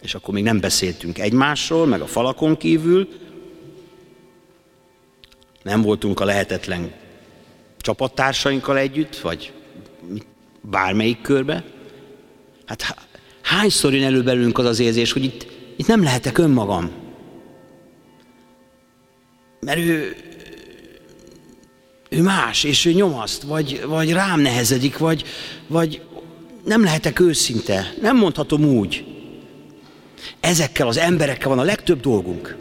és 0.01 0.15
akkor 0.15 0.35
még 0.35 0.45
nem 0.45 0.61
beszéltünk 0.61 1.19
egymásról, 1.19 1.87
meg 1.87 2.01
a 2.01 2.07
falakon 2.07 2.57
kívül, 2.57 3.09
nem 5.63 5.83
voltunk 5.83 6.21
a 6.21 6.25
lehetetlen 6.25 6.93
csapattársainkkal 7.79 8.79
együtt, 8.79 9.19
vagy 9.19 9.53
bármelyik 10.63 11.21
körbe. 11.21 11.65
Hát 12.67 12.97
hányszor 13.43 13.95
jön 13.95 14.05
elő 14.05 14.23
belőlünk 14.23 14.59
az 14.59 14.65
az 14.65 14.79
érzés, 14.81 15.13
hogy 15.13 15.25
itt, 15.25 15.47
itt 15.77 15.87
nem 15.87 16.03
lehetek 16.03 16.39
önmagam. 16.39 16.91
Mert 19.61 19.79
ő, 19.79 20.17
ő 22.09 22.23
más, 22.23 22.65
és 22.65 22.85
ő 22.85 22.93
nyomaszt, 22.93 23.43
vagy, 23.43 23.85
vagy 23.87 24.13
rám 24.13 24.41
nehezedik, 24.41 24.99
vagy, 24.99 25.25
vagy 25.67 26.03
nem 26.65 26.85
lehetek 26.85 27.21
őszinte, 27.21 27.95
nem 28.01 28.17
mondhatom 28.17 28.65
úgy. 28.65 29.05
Ezekkel 30.41 30.87
az 30.87 30.97
emberekkel 30.97 31.49
van 31.49 31.59
a 31.59 31.63
legtöbb 31.63 32.01
dolgunk. 32.01 32.57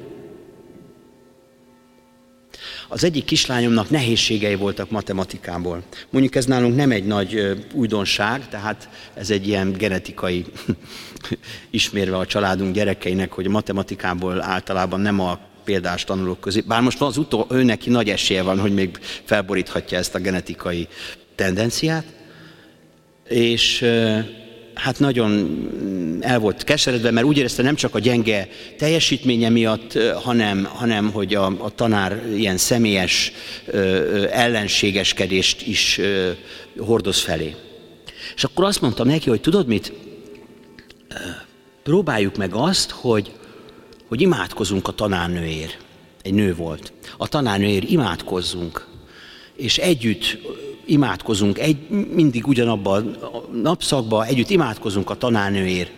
Az 2.94 3.04
egyik 3.04 3.26
kislányomnak 3.26 3.90
nehézségei 3.90 4.56
voltak 4.56 4.90
matematikából. 4.90 5.84
Mondjuk 6.10 6.36
ez 6.36 6.46
nálunk 6.46 6.76
nem 6.76 6.92
egy 6.92 7.06
nagy 7.06 7.64
újdonság, 7.74 8.50
tehát 8.50 8.90
ez 9.14 9.30
egy 9.30 9.48
ilyen 9.48 9.72
genetikai 9.72 10.46
ismérve 11.70 12.18
a 12.18 12.26
családunk 12.26 12.74
gyerekeinek, 12.74 13.32
hogy 13.32 13.46
a 13.46 13.50
matematikából 13.50 14.42
általában 14.42 15.00
nem 15.00 15.20
a 15.20 15.40
példás 15.64 16.04
tanulók 16.04 16.40
közé. 16.40 16.60
Bár 16.60 16.82
most 16.82 17.02
az 17.02 17.18
utó, 17.18 17.48
ő 17.50 17.64
neki 17.64 17.90
nagy 17.90 18.10
esélye 18.10 18.42
van, 18.42 18.60
hogy 18.60 18.74
még 18.74 19.00
felboríthatja 19.24 19.98
ezt 19.98 20.16
a 20.16 20.20
genetikai 20.20 20.88
tendenciát. 21.36 22.06
És 23.28 23.86
hát 24.74 25.00
nagyon 25.00 25.58
el 26.22 26.40
volt 26.40 26.64
keseredve, 26.64 27.12
mert 27.12 27.26
úgy 27.26 27.38
érezte 27.38 27.64
nem 27.64 27.76
csak 27.76 27.96
a 27.96 28.00
gyenge 28.00 28.48
teljesítménye 28.78 29.50
miatt, 29.50 29.98
hanem, 30.14 30.64
hanem 30.64 31.12
hogy 31.12 31.36
a, 31.36 31.46
a 31.46 31.70
tanár 31.76 32.24
ilyen 32.36 32.58
személyes 32.58 33.32
ö, 33.66 34.26
ellenségeskedést 34.32 35.68
is 35.68 35.98
ö, 35.98 36.30
hordoz 36.78 37.20
felé. 37.20 37.56
És 38.36 38.44
akkor 38.44 38.66
azt 38.66 38.82
mondtam 38.82 39.08
neki, 39.08 39.30
hogy 39.30 39.42
tudod 39.42 39.68
mit, 39.68 39.94
próbáljuk 41.84 42.36
meg 42.36 42.54
azt, 42.54 42.92
hogy, 42.92 43.32
hogy 44.08 44.22
imádkozunk 44.22 44.88
a 44.88 44.92
tanárnőért. 44.92 45.78
Egy 46.22 46.34
nő 46.34 46.56
volt. 46.56 46.94
A 47.18 47.28
tanárnőért 47.28 47.90
imádkozzunk, 47.90 48.88
és 49.56 49.78
együtt 49.78 50.38
imádkozunk, 50.86 51.60
egy, 51.60 51.90
mindig 51.90 52.48
ugyanabban 52.48 53.14
a 53.14 53.56
napszakban 53.62 54.26
együtt 54.26 54.50
imádkozunk 54.50 55.10
a 55.10 55.16
tanárnőért. 55.16 55.92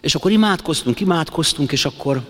És 0.00 0.14
akkor 0.14 0.30
imádkoztunk, 0.30 1.00
imádkoztunk, 1.00 1.72
és 1.72 1.84
akkor, 1.84 2.20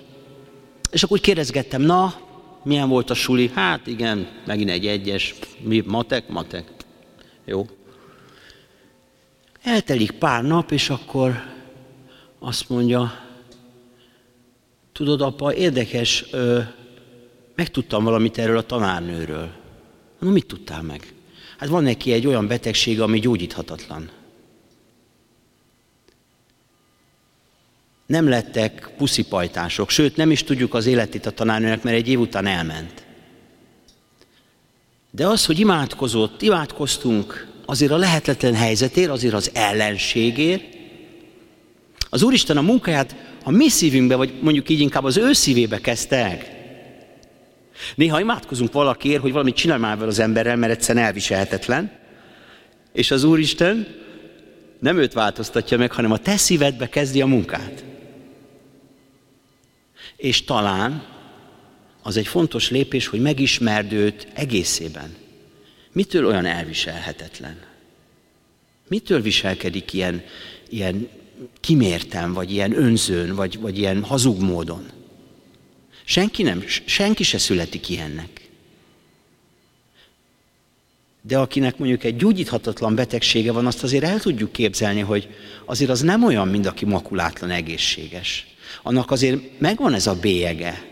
és 0.91 1.03
akkor 1.03 1.19
kérdezgettem, 1.19 1.83
na, 1.83 2.15
milyen 2.63 2.89
volt 2.89 3.11
a 3.11 3.15
suli? 3.15 3.51
Hát 3.55 3.87
igen, 3.87 4.29
megint 4.47 4.71
egy 4.71 4.87
egyes, 4.87 5.35
mi, 5.61 5.83
matek, 5.87 6.29
matek. 6.29 6.73
Jó. 7.45 7.67
Eltelik 9.63 10.11
pár 10.11 10.43
nap, 10.43 10.71
és 10.71 10.91
akkor 10.91 11.43
azt 12.39 12.69
mondja, 12.69 13.13
tudod, 14.93 15.21
apa, 15.21 15.55
érdekes, 15.55 16.25
ö, 16.31 16.61
megtudtam 17.55 18.05
valamit 18.05 18.39
erről 18.39 18.57
a 18.57 18.63
tanárnőről. 18.63 19.51
Na, 20.19 20.31
mit 20.31 20.47
tudtál 20.47 20.83
meg? 20.83 21.14
Hát 21.59 21.69
van 21.69 21.83
neki 21.83 22.13
egy 22.13 22.27
olyan 22.27 22.47
betegség, 22.47 23.01
ami 23.01 23.19
gyógyíthatatlan. 23.19 24.11
Nem 28.07 28.29
lettek 28.29 28.91
puszipajtások, 28.97 29.91
sőt 29.91 30.17
nem 30.17 30.31
is 30.31 30.43
tudjuk 30.43 30.75
az 30.75 30.87
életét 30.87 31.27
a 31.27 31.31
tanárnőnek, 31.31 31.83
mert 31.83 31.97
egy 31.97 32.09
év 32.09 32.21
után 32.21 32.47
elment. 32.47 33.05
De 35.11 35.27
az, 35.27 35.47
hogy 35.47 35.59
imádkozott, 35.59 36.43
imádkoztunk 36.43 37.53
azért 37.67 37.93
a 37.93 37.97
lehetetlen 37.97 38.55
helyzetért, 38.55 39.11
azért 39.11 39.35
az 39.35 39.51
ellenségért, 39.55 40.63
az 42.11 42.23
Úristen 42.23 42.57
a 42.57 42.63
munkáját 42.63 43.15
a 43.45 43.51
mi 43.51 43.69
szívünkbe, 43.69 44.15
vagy 44.15 44.33
mondjuk 44.41 44.69
így 44.69 44.81
inkább 44.81 45.05
az 45.05 45.17
ő 45.17 45.33
szívébe 45.33 45.81
kezdte 45.81 46.17
el. 46.17 46.54
Néha 47.95 48.21
imádkozunk 48.21 48.73
valakiért, 48.73 49.21
hogy 49.23 49.33
valamit 49.33 49.57
csinálj 49.57 49.81
már 49.81 49.97
vele 49.97 50.09
az 50.09 50.19
emberrel, 50.19 50.57
mert 50.57 50.73
egyszerűen 50.73 51.05
elviselhetetlen. 51.05 51.93
És 52.93 53.11
az 53.11 53.25
Úristen 53.25 53.87
nem 54.79 54.99
őt 54.99 55.13
változtatja 55.13 55.79
meg, 55.79 55.93
hanem 55.93 56.13
a 56.13 56.19
te 56.19 56.37
szívedbe 56.37 56.89
kezdi 56.89 57.21
a 57.21 57.27
munkát. 57.27 57.85
És 60.17 60.45
talán 60.45 61.05
az 62.03 62.17
egy 62.17 62.27
fontos 62.27 62.71
lépés, 62.71 63.07
hogy 63.07 63.21
megismerd 63.21 63.93
őt 63.93 64.27
egészében. 64.35 65.15
Mitől 65.93 66.27
olyan 66.27 66.47
elviselhetetlen? 66.47 67.59
Mitől 68.89 69.21
viselkedik 69.21 69.93
ilyen, 69.93 70.23
ilyen 70.69 71.09
kimértem, 71.61 72.33
vagy 72.33 72.53
ilyen 72.53 72.77
önzőn, 72.77 73.35
vagy, 73.35 73.61
vagy 73.61 73.79
ilyen 73.79 74.03
hazug 74.03 74.41
módon? 74.41 74.87
Senki, 76.05 76.43
nem, 76.43 76.65
senki 76.85 77.23
se 77.23 77.39
születik 77.39 77.89
ilyennek. 77.89 78.49
De 81.23 81.39
akinek 81.39 81.79
mondjuk 81.79 82.05
egy 82.05 82.17
gyógyíthatatlan 82.17 82.95
betegsége 82.95 83.53
van, 83.53 83.67
azt 83.67 83.83
azért 83.83 84.05
el 84.05 84.21
tudjuk 84.21 84.53
képzelni, 84.53 85.01
hogy 85.01 85.29
azért 85.65 85.91
az 85.91 86.01
nem 86.01 86.25
olyan, 86.25 86.49
mint 86.49 86.67
aki 86.67 86.85
makulátlan 86.85 87.51
egészséges. 87.51 88.47
Annak 88.83 89.11
azért 89.11 89.61
megvan 89.61 89.95
ez 89.95 90.07
a 90.07 90.15
bélyege. 90.15 90.85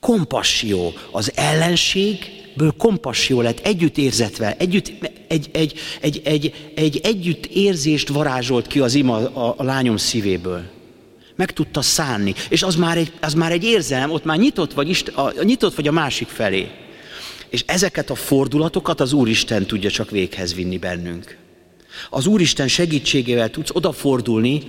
Kompassió, 0.00 0.92
az 1.10 1.32
ellenség, 1.34 2.18
kompassió 2.76 3.40
lett, 3.40 3.58
együtt 3.58 3.96
érzetve, 3.96 4.56
együtt, 4.56 4.92
egy, 5.28 5.48
egy, 5.52 5.80
egy, 6.00 6.20
egy, 6.24 6.72
egy 6.74 7.00
együtt 7.02 7.46
érzést 7.46 8.08
varázsolt 8.08 8.66
ki 8.66 8.80
az 8.80 8.94
ima 8.94 9.16
a, 9.16 9.54
a 9.56 9.62
lányom 9.62 9.96
szívéből 9.96 10.74
meg 11.36 11.52
tudta 11.52 11.82
szánni, 11.82 12.34
és 12.48 12.62
az 12.62 12.74
már 12.74 12.96
egy, 12.96 13.12
az 13.20 13.34
már 13.34 13.52
egy 13.52 13.64
érzelem, 13.64 14.10
ott 14.10 14.24
már 14.24 14.38
nyitott 14.38 14.72
vagy, 14.72 14.88
Isten, 14.88 15.14
a, 15.14 15.42
nyitott 15.42 15.74
vagy 15.74 15.88
a 15.88 15.92
másik 15.92 16.28
felé. 16.28 16.70
És 17.48 17.64
ezeket 17.66 18.10
a 18.10 18.14
fordulatokat 18.14 19.00
az 19.00 19.12
Úristen 19.12 19.66
tudja 19.66 19.90
csak 19.90 20.10
véghez 20.10 20.54
vinni 20.54 20.78
bennünk. 20.78 21.36
Az 22.10 22.26
Úristen 22.26 22.68
segítségével 22.68 23.50
tudsz 23.50 23.70
odafordulni 23.72 24.62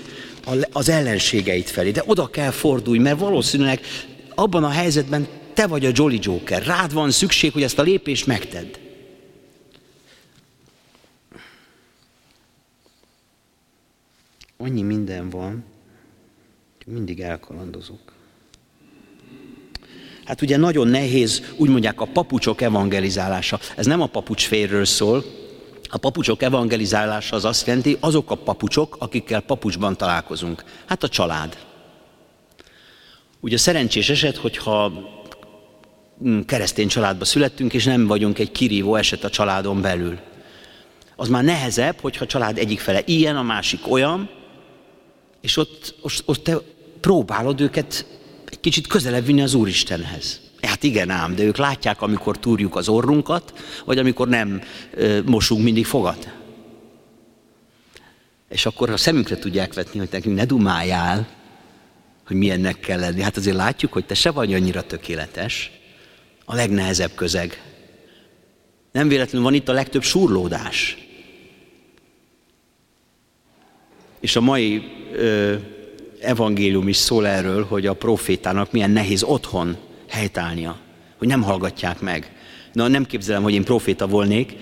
az 0.71 0.89
ellenségeit 0.89 1.69
felé, 1.69 1.91
de 1.91 2.03
oda 2.05 2.27
kell 2.27 2.51
fordulni, 2.51 3.01
mert 3.01 3.19
valószínűleg 3.19 3.81
abban 4.35 4.63
a 4.63 4.69
helyzetben 4.69 5.27
te 5.53 5.67
vagy 5.67 5.85
a 5.85 5.91
Jolly 5.93 6.19
Joker. 6.21 6.63
Rád 6.65 6.93
van 6.93 7.11
szükség, 7.11 7.51
hogy 7.51 7.63
ezt 7.63 7.79
a 7.79 7.81
lépést 7.81 8.25
megtedd. 8.25 8.67
Annyi 14.57 14.81
minden 14.81 15.29
van, 15.29 15.63
mindig 16.85 17.19
elkalandozok. 17.19 18.13
Hát 20.25 20.41
ugye 20.41 20.57
nagyon 20.57 20.87
nehéz, 20.87 21.53
úgy 21.57 21.69
mondják, 21.69 22.01
a 22.01 22.05
papucsok 22.05 22.61
evangelizálása. 22.61 23.59
Ez 23.75 23.85
nem 23.85 24.01
a 24.01 24.07
papucsférről 24.07 24.85
szól, 24.85 25.23
a 25.89 25.97
papucsok 25.97 26.41
evangelizálása 26.41 27.35
az 27.35 27.45
azt 27.45 27.67
jelenti, 27.67 27.97
azok 27.99 28.31
a 28.31 28.35
papucsok, 28.35 28.95
akikkel 28.99 29.41
papucsban 29.41 29.97
találkozunk. 29.97 30.63
Hát 30.85 31.03
a 31.03 31.09
család. 31.09 31.57
Ugye 33.39 33.57
szerencsés 33.57 34.09
eset, 34.09 34.35
hogyha 34.35 34.93
mm, 36.23 36.39
keresztény 36.39 36.87
családba 36.87 37.25
születtünk, 37.25 37.73
és 37.73 37.83
nem 37.83 38.07
vagyunk 38.07 38.39
egy 38.39 38.51
kirívó 38.51 38.95
eset 38.95 39.23
a 39.23 39.29
családon 39.29 39.81
belül. 39.81 40.19
Az 41.15 41.27
már 41.27 41.43
nehezebb, 41.43 41.99
hogyha 41.99 42.23
a 42.23 42.27
család 42.27 42.57
egyik 42.57 42.79
fele 42.79 43.01
ilyen, 43.05 43.37
a 43.37 43.43
másik 43.43 43.91
olyan, 43.91 44.29
és 45.41 45.57
ott, 45.57 45.95
ott, 46.01 46.23
ott 46.25 46.43
te 46.43 46.57
próbálod 47.05 47.61
őket 47.61 48.05
egy 48.49 48.59
kicsit 48.59 48.87
közelebb 48.87 49.25
vinni 49.25 49.41
az 49.41 49.53
Úristenhez. 49.53 50.41
Hát 50.61 50.83
igen 50.83 51.09
ám, 51.09 51.35
de 51.35 51.43
ők 51.43 51.57
látják, 51.57 52.01
amikor 52.01 52.39
túrjuk 52.39 52.75
az 52.75 52.89
orrunkat, 52.89 53.53
vagy 53.85 53.97
amikor 53.97 54.27
nem 54.27 54.61
ö, 54.93 55.21
mosunk 55.25 55.63
mindig 55.63 55.85
fogat. 55.85 56.33
És 58.49 58.65
akkor 58.65 58.89
a 58.89 58.97
szemünkre 58.97 59.37
tudják 59.37 59.73
vetni, 59.73 59.99
hogy 59.99 60.07
nekünk 60.11 60.35
ne 60.35 60.45
dumáljál, 60.45 61.27
hogy 62.27 62.37
milyennek 62.37 62.79
kell 62.79 62.99
lenni. 62.99 63.21
Hát 63.21 63.37
azért 63.37 63.55
látjuk, 63.55 63.93
hogy 63.93 64.05
te 64.05 64.13
se 64.13 64.31
vagy 64.31 64.53
annyira 64.53 64.81
tökéletes. 64.81 65.71
A 66.45 66.55
legnehezebb 66.55 67.15
közeg. 67.15 67.61
Nem 68.91 69.07
véletlenül 69.07 69.47
van 69.47 69.55
itt 69.55 69.69
a 69.69 69.73
legtöbb 69.73 70.03
surlódás. 70.03 70.97
És 74.19 74.35
a 74.35 74.41
mai 74.41 74.91
ö, 75.13 75.55
evangélium 76.25 76.87
is 76.87 76.95
szól 76.95 77.27
erről, 77.27 77.65
hogy 77.65 77.87
a 77.87 77.93
profétának 77.93 78.71
milyen 78.71 78.91
nehéz 78.91 79.23
otthon 79.23 79.77
helytállnia, 80.09 80.77
hogy 81.17 81.27
nem 81.27 81.41
hallgatják 81.41 81.99
meg. 81.99 82.31
Na, 82.73 82.87
nem 82.87 83.05
képzelem, 83.05 83.43
hogy 83.43 83.53
én 83.53 83.63
proféta 83.63 84.07
volnék, 84.07 84.55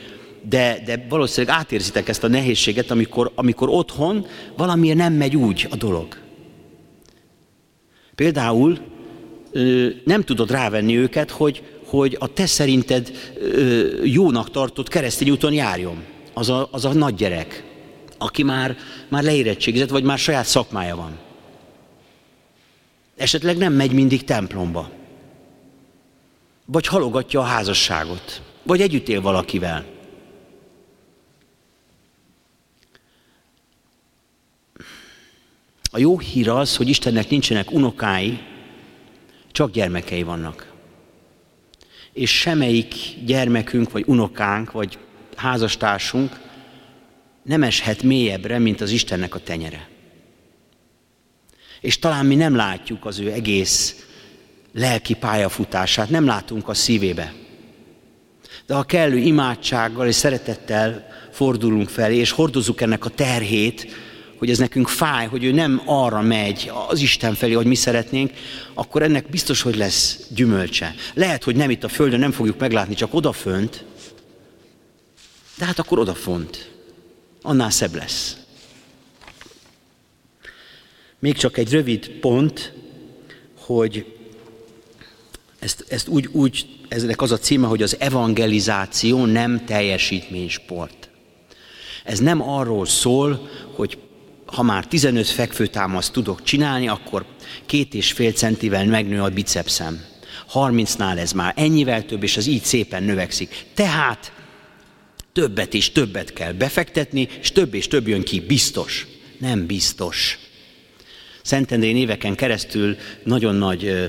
de, 0.50 0.82
de 0.86 1.06
valószínűleg 1.10 1.56
átérzitek 1.58 2.10
ezt 2.10 2.24
a 2.24 2.28
nehézséget, 2.28 2.92
amikor, 2.92 3.32
amikor 3.36 3.70
otthon 3.70 4.26
valamiért 4.58 4.98
nem 4.98 5.14
megy 5.14 5.36
úgy 5.36 5.68
a 5.70 5.76
dolog. 5.76 6.18
Például 8.16 8.78
nem 10.04 10.24
tudod 10.24 10.52
rávenni 10.52 10.98
őket, 10.98 11.32
hogy, 11.32 11.64
hogy 11.86 12.18
a 12.20 12.28
te 12.28 12.46
szerinted 12.46 13.12
jónak 14.04 14.52
tartott 14.52 14.88
keresztény 14.88 15.30
úton 15.30 15.54
járjon. 15.54 16.04
Az 16.34 16.50
a, 16.50 16.68
az 16.72 16.86
a 16.86 16.94
nagy 16.94 17.16
gyerek, 17.16 17.64
aki 18.18 18.44
már, 18.44 18.78
már 19.10 19.24
leérettségizett, 19.24 19.90
vagy 19.90 20.04
már 20.04 20.18
saját 20.18 20.46
szakmája 20.46 20.96
van. 20.96 21.18
Esetleg 23.16 23.58
nem 23.58 23.74
megy 23.74 23.92
mindig 23.92 24.24
templomba. 24.24 24.92
Vagy 26.66 26.88
halogatja 26.88 27.40
a 27.40 27.44
házasságot. 27.44 28.42
Vagy 28.64 28.82
együtt 28.82 29.08
él 29.08 29.22
valakivel. 29.22 29.86
A 35.92 35.98
jó 35.98 36.20
hír 36.20 36.50
az, 36.50 36.76
hogy 36.76 36.90
Istennek 36.90 37.30
nincsenek 37.30 37.72
unokái, 37.72 38.40
csak 39.52 39.72
gyermekei 39.72 40.24
vannak. 40.24 40.72
És 42.12 42.40
semmelyik 42.40 42.96
gyermekünk, 43.26 43.92
vagy 43.92 44.04
unokánk, 44.08 44.72
vagy 44.72 44.98
házastársunk 45.36 46.40
nem 47.44 47.64
eshet 47.64 48.04
mélyebbre, 48.04 48.60
mint 48.60 48.82
az 48.82 48.92
Istennek 48.92 49.36
a 49.36 49.40
tenyere 49.40 49.93
és 51.84 52.00
talán 52.00 52.26
mi 52.26 52.36
nem 52.36 52.56
látjuk 52.56 53.06
az 53.06 53.20
ő 53.20 53.32
egész 53.32 53.96
lelki 54.74 55.14
pályafutását, 55.14 56.10
nem 56.10 56.26
látunk 56.26 56.68
a 56.68 56.74
szívébe. 56.74 57.34
De 58.66 58.74
ha 58.74 58.84
kellő 58.84 59.18
imádsággal 59.18 60.08
és 60.08 60.16
szeretettel 60.16 61.08
fordulunk 61.32 61.90
felé, 61.90 62.16
és 62.16 62.32
hordozzuk 62.32 62.82
ennek 62.82 63.06
a 63.06 63.10
terhét, 63.10 63.88
hogy 64.38 64.50
ez 64.50 64.58
nekünk 64.58 64.88
fáj, 64.88 65.28
hogy 65.28 65.44
ő 65.44 65.52
nem 65.52 65.82
arra 65.86 66.22
megy 66.22 66.72
az 66.88 67.00
Isten 67.00 67.34
felé, 67.34 67.54
hogy 67.54 67.66
mi 67.66 67.76
szeretnénk, 67.76 68.32
akkor 68.74 69.02
ennek 69.02 69.30
biztos, 69.30 69.62
hogy 69.62 69.76
lesz 69.76 70.20
gyümölcse. 70.36 70.96
Lehet, 71.14 71.44
hogy 71.44 71.56
nem 71.56 71.70
itt 71.70 71.84
a 71.84 71.90
Földön 71.90 72.20
nem 72.20 72.32
fogjuk 72.32 72.60
meglátni, 72.60 72.96
csak 72.96 73.14
odafönt, 73.14 73.86
de 75.58 75.66
hát 75.66 75.80
akkor 75.80 76.00
odafont. 76.00 76.72
Annál 77.42 77.70
szebb 77.70 77.96
lesz. 77.96 78.38
Még 81.24 81.38
csak 81.38 81.58
egy 81.58 81.72
rövid 81.72 82.10
pont, 82.10 82.74
hogy 83.60 84.06
ezt, 85.60 85.86
ezt 85.90 86.08
úgy, 86.08 86.30
úgy, 86.32 86.66
eznek 86.88 87.22
az 87.22 87.32
a 87.32 87.38
címe, 87.38 87.68
hogy 87.68 87.82
az 87.82 88.00
evangelizáció 88.00 89.26
nem 89.26 89.66
teljesítménysport. 89.66 91.10
Ez 92.04 92.20
nem 92.20 92.50
arról 92.50 92.86
szól, 92.86 93.50
hogy 93.76 93.98
ha 94.46 94.64
már 94.64 94.88
15 94.88 95.28
fekvőtámaszt 95.28 96.12
tudok 96.12 96.44
csinálni, 96.44 96.88
akkor 96.88 97.26
két 97.66 97.94
és 97.94 98.12
fél 98.12 98.32
centivel 98.32 98.86
megnő 98.86 99.22
a 99.22 99.30
bicepszem. 99.30 100.06
30-nál 100.54 101.18
ez 101.18 101.32
már 101.32 101.54
ennyivel 101.56 102.06
több, 102.06 102.24
és 102.24 102.38
az 102.38 102.46
így 102.46 102.64
szépen 102.64 103.04
növekszik. 103.04 103.66
Tehát 103.74 104.34
többet 105.34 105.74
és 105.74 105.92
többet 105.92 106.34
kell 106.34 106.52
befektetni, 106.52 107.28
és 107.40 107.52
több 107.52 107.74
és 107.74 107.88
több 107.88 108.08
jön 108.08 108.24
ki, 108.24 108.40
biztos. 108.40 109.08
Nem 109.40 109.66
biztos. 109.66 110.43
Szentendrén 111.44 111.96
éveken 111.96 112.36
keresztül 112.36 112.96
nagyon 113.24 113.56
nagy 113.56 113.86
ö, 113.86 114.06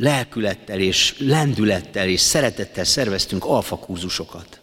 lelkülettel 0.00 0.80
és 0.80 1.14
lendülettel 1.18 2.08
és 2.08 2.20
szeretettel 2.20 2.84
szerveztünk 2.84 3.44
alfakurzusokat. 3.44 4.60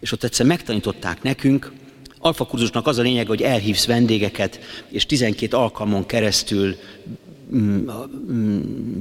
És 0.00 0.12
ott 0.12 0.24
egyszer 0.24 0.46
megtanították 0.46 1.22
nekünk, 1.22 1.72
alfakurzusnak 2.18 2.86
az 2.86 2.98
a 2.98 3.02
lényeg, 3.02 3.26
hogy 3.26 3.42
elhívsz 3.42 3.86
vendégeket, 3.86 4.60
és 4.88 5.06
12 5.06 5.56
alkalmon 5.56 6.06
keresztül 6.06 6.76
mm, 7.54 7.88
mm, 8.32 8.60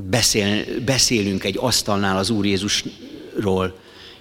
beszél, 0.10 0.66
beszélünk 0.86 1.44
egy 1.44 1.58
asztalnál 1.60 2.18
az 2.18 2.30
Úr 2.30 2.46
Jézusról, 2.46 3.80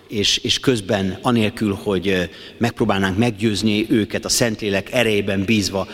és, 0.08 0.36
és 0.36 0.60
közben 0.60 1.18
anélkül, 1.22 1.78
hogy 1.82 2.30
megpróbálnánk 2.58 3.18
meggyőzni 3.18 3.86
őket 3.90 4.24
a 4.24 4.28
Szentlélek 4.28 4.92
erejében 4.92 5.44
bízva, 5.44 5.88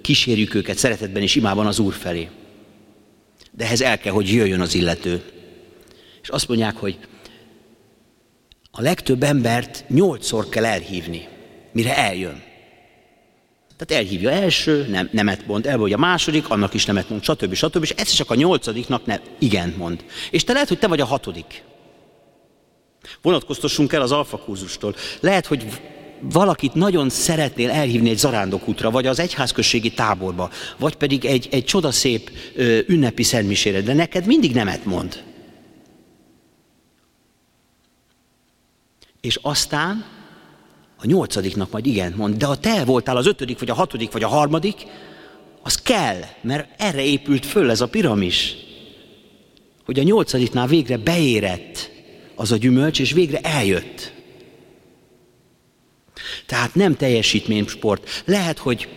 kísérjük 0.00 0.54
őket 0.54 0.76
szeretetben 0.76 1.22
és 1.22 1.34
imában 1.34 1.66
az 1.66 1.78
Úr 1.78 1.92
felé. 1.92 2.28
De 3.50 3.64
ehhez 3.64 3.80
el 3.80 3.98
kell, 3.98 4.12
hogy 4.12 4.32
jöjjön 4.32 4.60
az 4.60 4.74
illető. 4.74 5.22
És 6.22 6.28
azt 6.28 6.48
mondják, 6.48 6.76
hogy 6.76 6.98
a 8.70 8.82
legtöbb 8.82 9.22
embert 9.22 9.84
nyolcszor 9.88 10.48
kell 10.48 10.64
elhívni, 10.64 11.28
mire 11.72 11.96
eljön. 11.96 12.42
Tehát 13.76 14.04
elhívja 14.04 14.30
első, 14.30 14.86
nem, 14.88 15.08
nemet 15.12 15.46
mond, 15.46 15.66
el 15.66 15.78
vagy 15.78 15.92
a 15.92 15.98
második, 15.98 16.48
annak 16.48 16.74
is 16.74 16.84
nemet 16.84 17.08
mond, 17.08 17.22
stb. 17.22 17.54
stb. 17.54 17.82
És 17.82 17.90
ez 17.90 18.10
csak 18.10 18.30
a 18.30 18.34
nyolcadiknak 18.34 19.06
nem, 19.06 19.20
igen 19.38 19.74
mond. 19.76 20.04
És 20.30 20.44
te 20.44 20.52
lehet, 20.52 20.68
hogy 20.68 20.78
te 20.78 20.86
vagy 20.86 21.00
a 21.00 21.04
hatodik. 21.04 21.62
Vonatkoztassunk 23.22 23.92
el 23.92 24.02
az 24.02 24.12
alfakurzustól. 24.12 24.94
Lehet, 25.20 25.46
hogy 25.46 25.64
valakit 26.30 26.74
nagyon 26.74 27.08
szeretnél 27.08 27.70
elhívni 27.70 28.10
egy 28.10 28.18
zarándokútra, 28.18 28.90
vagy 28.90 29.06
az 29.06 29.18
egyházközségi 29.18 29.90
táborba, 29.90 30.50
vagy 30.78 30.94
pedig 30.94 31.24
egy, 31.24 31.48
egy 31.50 31.64
csodaszép 31.64 32.30
ö, 32.54 32.78
ünnepi 32.86 33.22
szentmisére, 33.22 33.80
de 33.80 33.92
neked 33.92 34.26
mindig 34.26 34.54
nemet 34.54 34.84
mond. 34.84 35.22
És 39.20 39.38
aztán 39.42 40.04
a 40.96 41.06
nyolcadiknak 41.06 41.70
majd 41.70 41.86
igen 41.86 42.14
mond, 42.16 42.36
de 42.36 42.46
ha 42.46 42.56
te 42.56 42.84
voltál 42.84 43.16
az 43.16 43.26
ötödik, 43.26 43.58
vagy 43.58 43.70
a 43.70 43.74
hatodik, 43.74 44.12
vagy 44.12 44.22
a 44.22 44.28
harmadik, 44.28 44.86
az 45.62 45.82
kell, 45.82 46.20
mert 46.40 46.68
erre 46.80 47.02
épült 47.02 47.46
föl 47.46 47.70
ez 47.70 47.80
a 47.80 47.88
piramis. 47.88 48.56
Hogy 49.84 49.98
a 49.98 50.02
nyolcadiknál 50.02 50.66
végre 50.66 50.96
beérett 50.96 51.90
az 52.34 52.52
a 52.52 52.56
gyümölcs, 52.56 53.00
és 53.00 53.12
végre 53.12 53.38
eljött. 53.38 54.12
Tehát 56.46 56.74
nem 56.74 56.96
teljesítménysport. 56.96 58.22
Lehet, 58.24 58.58
hogy 58.58 58.88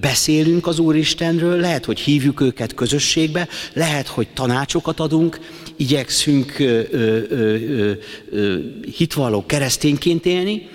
beszélünk 0.00 0.66
az 0.66 0.78
Úristenről, 0.78 1.56
lehet, 1.56 1.84
hogy 1.84 2.00
hívjuk 2.00 2.40
őket 2.40 2.74
közösségbe, 2.74 3.48
lehet, 3.72 4.06
hogy 4.06 4.28
tanácsokat 4.28 5.00
adunk, 5.00 5.40
igyekszünk 5.76 6.58
ö, 6.58 6.80
ö, 6.90 7.94
ö, 8.30 8.58
hitvalló 8.96 9.46
keresztényként 9.46 10.26
élni, 10.26 10.68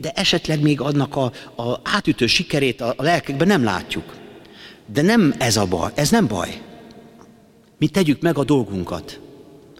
de 0.00 0.10
esetleg 0.10 0.60
még 0.62 0.80
annak 0.80 1.16
a, 1.16 1.32
a 1.62 1.80
átütő 1.82 2.26
sikerét 2.26 2.80
a, 2.80 2.94
a 2.96 3.02
lelkekben 3.02 3.46
nem 3.46 3.64
látjuk. 3.64 4.16
De 4.92 5.02
nem 5.02 5.34
ez 5.38 5.56
a 5.56 5.66
baj, 5.66 5.90
ez 5.94 6.10
nem 6.10 6.26
baj. 6.26 6.60
Mi 7.78 7.88
tegyük 7.88 8.20
meg 8.20 8.38
a 8.38 8.44
dolgunkat, 8.44 9.20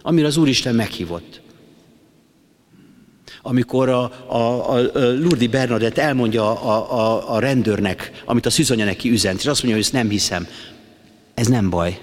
amire 0.01 0.27
az 0.27 0.37
Úristen 0.37 0.75
meghívott. 0.75 1.41
Amikor 3.49 3.89
a, 3.89 4.03
a, 4.27 4.71
a 4.73 4.79
Lurdi 4.95 5.47
Bernadett 5.47 5.97
elmondja 5.97 6.61
a, 6.61 6.97
a, 6.97 7.33
a 7.33 7.39
rendőrnek, 7.39 8.11
amit 8.25 8.45
a 8.45 8.49
szüzonya 8.49 8.85
neki 8.85 9.09
üzent, 9.09 9.39
és 9.39 9.45
azt 9.45 9.63
mondja, 9.63 9.75
hogy 9.75 9.83
ezt 9.83 9.93
nem 9.93 10.09
hiszem, 10.09 10.47
ez 11.33 11.47
nem 11.47 11.69
baj. 11.69 11.99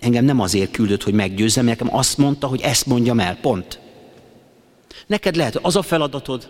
Engem 0.00 0.24
nem 0.24 0.40
azért 0.40 0.70
küldött, 0.70 1.02
hogy 1.02 1.12
meggyőzzem, 1.12 1.64
nekem 1.64 1.94
azt 1.96 2.18
mondta, 2.18 2.46
hogy 2.46 2.60
ezt 2.60 2.86
mondjam 2.86 3.20
el, 3.20 3.38
pont. 3.40 3.78
Neked 5.06 5.36
lehet 5.36 5.56
az 5.56 5.76
a 5.76 5.82
feladatod, 5.82 6.48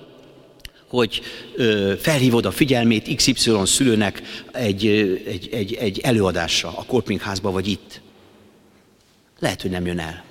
hogy 0.89 1.23
ö, 1.57 1.93
felhívod 1.99 2.47
a 2.47 2.51
figyelmét 2.51 3.15
XY 3.15 3.35
szülőnek 3.65 4.23
egy, 4.53 4.87
egy, 5.27 5.49
egy, 5.53 5.75
egy 5.75 5.99
előadásra 5.99 6.73
a 6.77 6.85
Kolpingházba 6.87 7.51
vagy 7.51 7.69
itt. 7.69 8.01
Lehet, 9.39 9.63
hogy 9.63 9.71
nem 9.71 9.87
jön 9.87 9.99
el. 9.99 10.30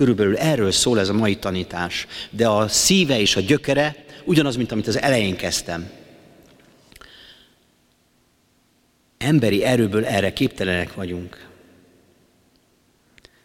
Körülbelül 0.00 0.36
erről 0.36 0.70
szól 0.70 0.98
ez 0.98 1.08
a 1.08 1.12
mai 1.12 1.36
tanítás. 1.36 2.06
De 2.30 2.48
a 2.48 2.68
szíve 2.68 3.20
és 3.20 3.36
a 3.36 3.40
gyökere 3.40 4.04
ugyanaz, 4.24 4.56
mint 4.56 4.72
amit 4.72 4.86
az 4.86 5.00
elején 5.00 5.36
kezdtem. 5.36 5.90
Emberi 9.18 9.64
erőből 9.64 10.04
erre 10.04 10.32
képtelenek 10.32 10.94
vagyunk. 10.94 11.48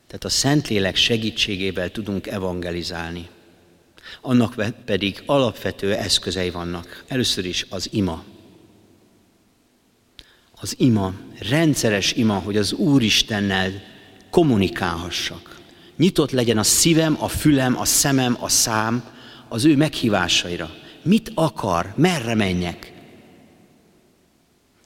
Tehát 0.07 0.23
a 0.23 0.29
Szentlélek 0.29 0.95
segítségével 0.95 1.91
tudunk 1.91 2.27
evangelizálni. 2.27 3.27
Annak 4.21 4.55
pedig 4.85 5.23
alapvető 5.25 5.93
eszközei 5.93 6.49
vannak. 6.49 7.03
Először 7.07 7.45
is 7.45 7.65
az 7.69 7.89
ima. 7.91 8.23
Az 10.61 10.75
ima, 10.77 11.13
rendszeres 11.49 12.11
ima, 12.11 12.39
hogy 12.39 12.57
az 12.57 12.73
Úristennel 12.73 13.71
kommunikálhassak. 14.29 15.55
Nyitott 15.97 16.31
legyen 16.31 16.57
a 16.57 16.63
szívem, 16.63 17.17
a 17.19 17.27
fülem, 17.27 17.77
a 17.77 17.85
szemem, 17.85 18.37
a 18.39 18.49
szám 18.49 19.03
az 19.47 19.65
ő 19.65 19.75
meghívásaira. 19.75 20.69
Mit 21.03 21.31
akar, 21.35 21.93
merre 21.95 22.35
menjek? 22.35 22.93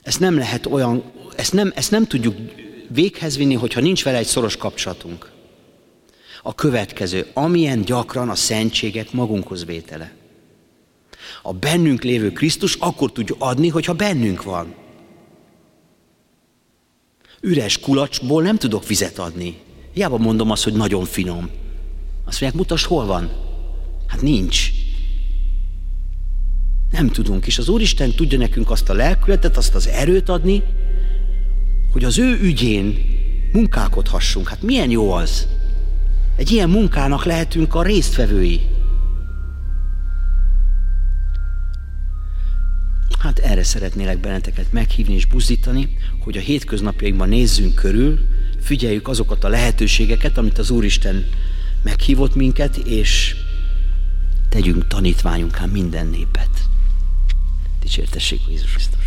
Ezt 0.02 0.20
nem 0.20 0.38
lehet 0.38 0.66
olyan, 0.66 1.04
ezt 1.36 1.54
nem, 1.54 1.72
ezt 1.76 1.92
nem 1.92 2.06
tudjuk 2.06 2.36
véghez 2.88 3.38
vinni, 3.38 3.54
hogyha 3.54 3.80
nincs 3.80 4.04
vele 4.04 4.18
egy 4.18 4.26
szoros 4.26 4.58
kapcsolatunk. 4.58 5.32
A 6.44 6.56
következő, 6.56 7.28
amilyen 7.34 7.82
gyakran 7.82 8.30
a 8.30 8.36
szentségek 8.36 9.12
magunkhoz 9.12 9.66
vétele. 9.66 10.14
A 11.42 11.54
bennünk 11.54 12.04
lévő 12.04 12.32
Krisztus 12.32 12.76
akkor 12.76 13.12
tudja 13.12 13.36
adni, 13.40 13.68
hogyha 13.68 13.94
bennünk 13.94 14.44
van. 14.44 14.76
Üres 17.42 17.80
kulacsból 17.80 18.42
nem 18.42 18.58
tudok 18.58 18.88
vizet 18.88 19.20
adni. 19.20 19.58
Hiába 19.94 20.18
mondom 20.18 20.52
azt, 20.52 20.64
hogy 20.64 20.74
nagyon 20.74 21.06
finom. 21.06 21.50
Azt 22.26 22.42
mondják, 22.42 22.54
mutasd, 22.54 22.86
hol 22.86 23.06
van. 23.06 23.32
Hát 24.08 24.22
nincs. 24.22 24.72
Nem 26.92 27.10
tudunk, 27.10 27.48
és 27.48 27.58
az 27.58 27.70
Úristen 27.70 28.12
tudja 28.12 28.38
nekünk 28.38 28.70
azt 28.70 28.90
a 28.90 28.94
lelkületet, 28.94 29.58
azt 29.58 29.76
az 29.76 29.88
erőt 29.88 30.30
adni, 30.30 30.64
hogy 31.92 32.04
az 32.04 32.18
ő 32.18 32.40
ügyén 32.42 32.98
munkálkodhassunk. 33.52 34.48
Hát 34.48 34.62
milyen 34.62 34.90
jó 34.90 35.12
az. 35.12 35.48
Egy 36.36 36.52
ilyen 36.52 36.70
munkának 36.70 37.26
lehetünk 37.26 37.76
a 37.76 37.84
résztvevői. 37.84 38.62
Hát 43.20 43.40
erre 43.40 43.64
szeretnélek 43.64 44.20
benneteket 44.20 44.72
meghívni 44.72 45.14
és 45.14 45.26
buzdítani, 45.26 45.98
hogy 46.20 46.38
a 46.38 46.42
hétköznapjainkban 46.42 47.30
nézzünk 47.30 47.76
körül, 47.76 48.20
figyeljük 48.62 49.08
azokat 49.08 49.44
a 49.44 49.48
lehetőségeket, 49.48 50.38
amit 50.38 50.58
az 50.58 50.70
Úristen 50.70 51.26
meghívott 51.84 52.36
minket, 52.36 52.78
és 52.78 53.36
tegyünk 54.50 54.88
tanítványunká 54.88 55.66
minden 55.66 56.08
népet. 56.08 56.50
Dicsértessék 57.82 58.42
Jézus 58.50 58.72
Krisztus. 58.72 58.99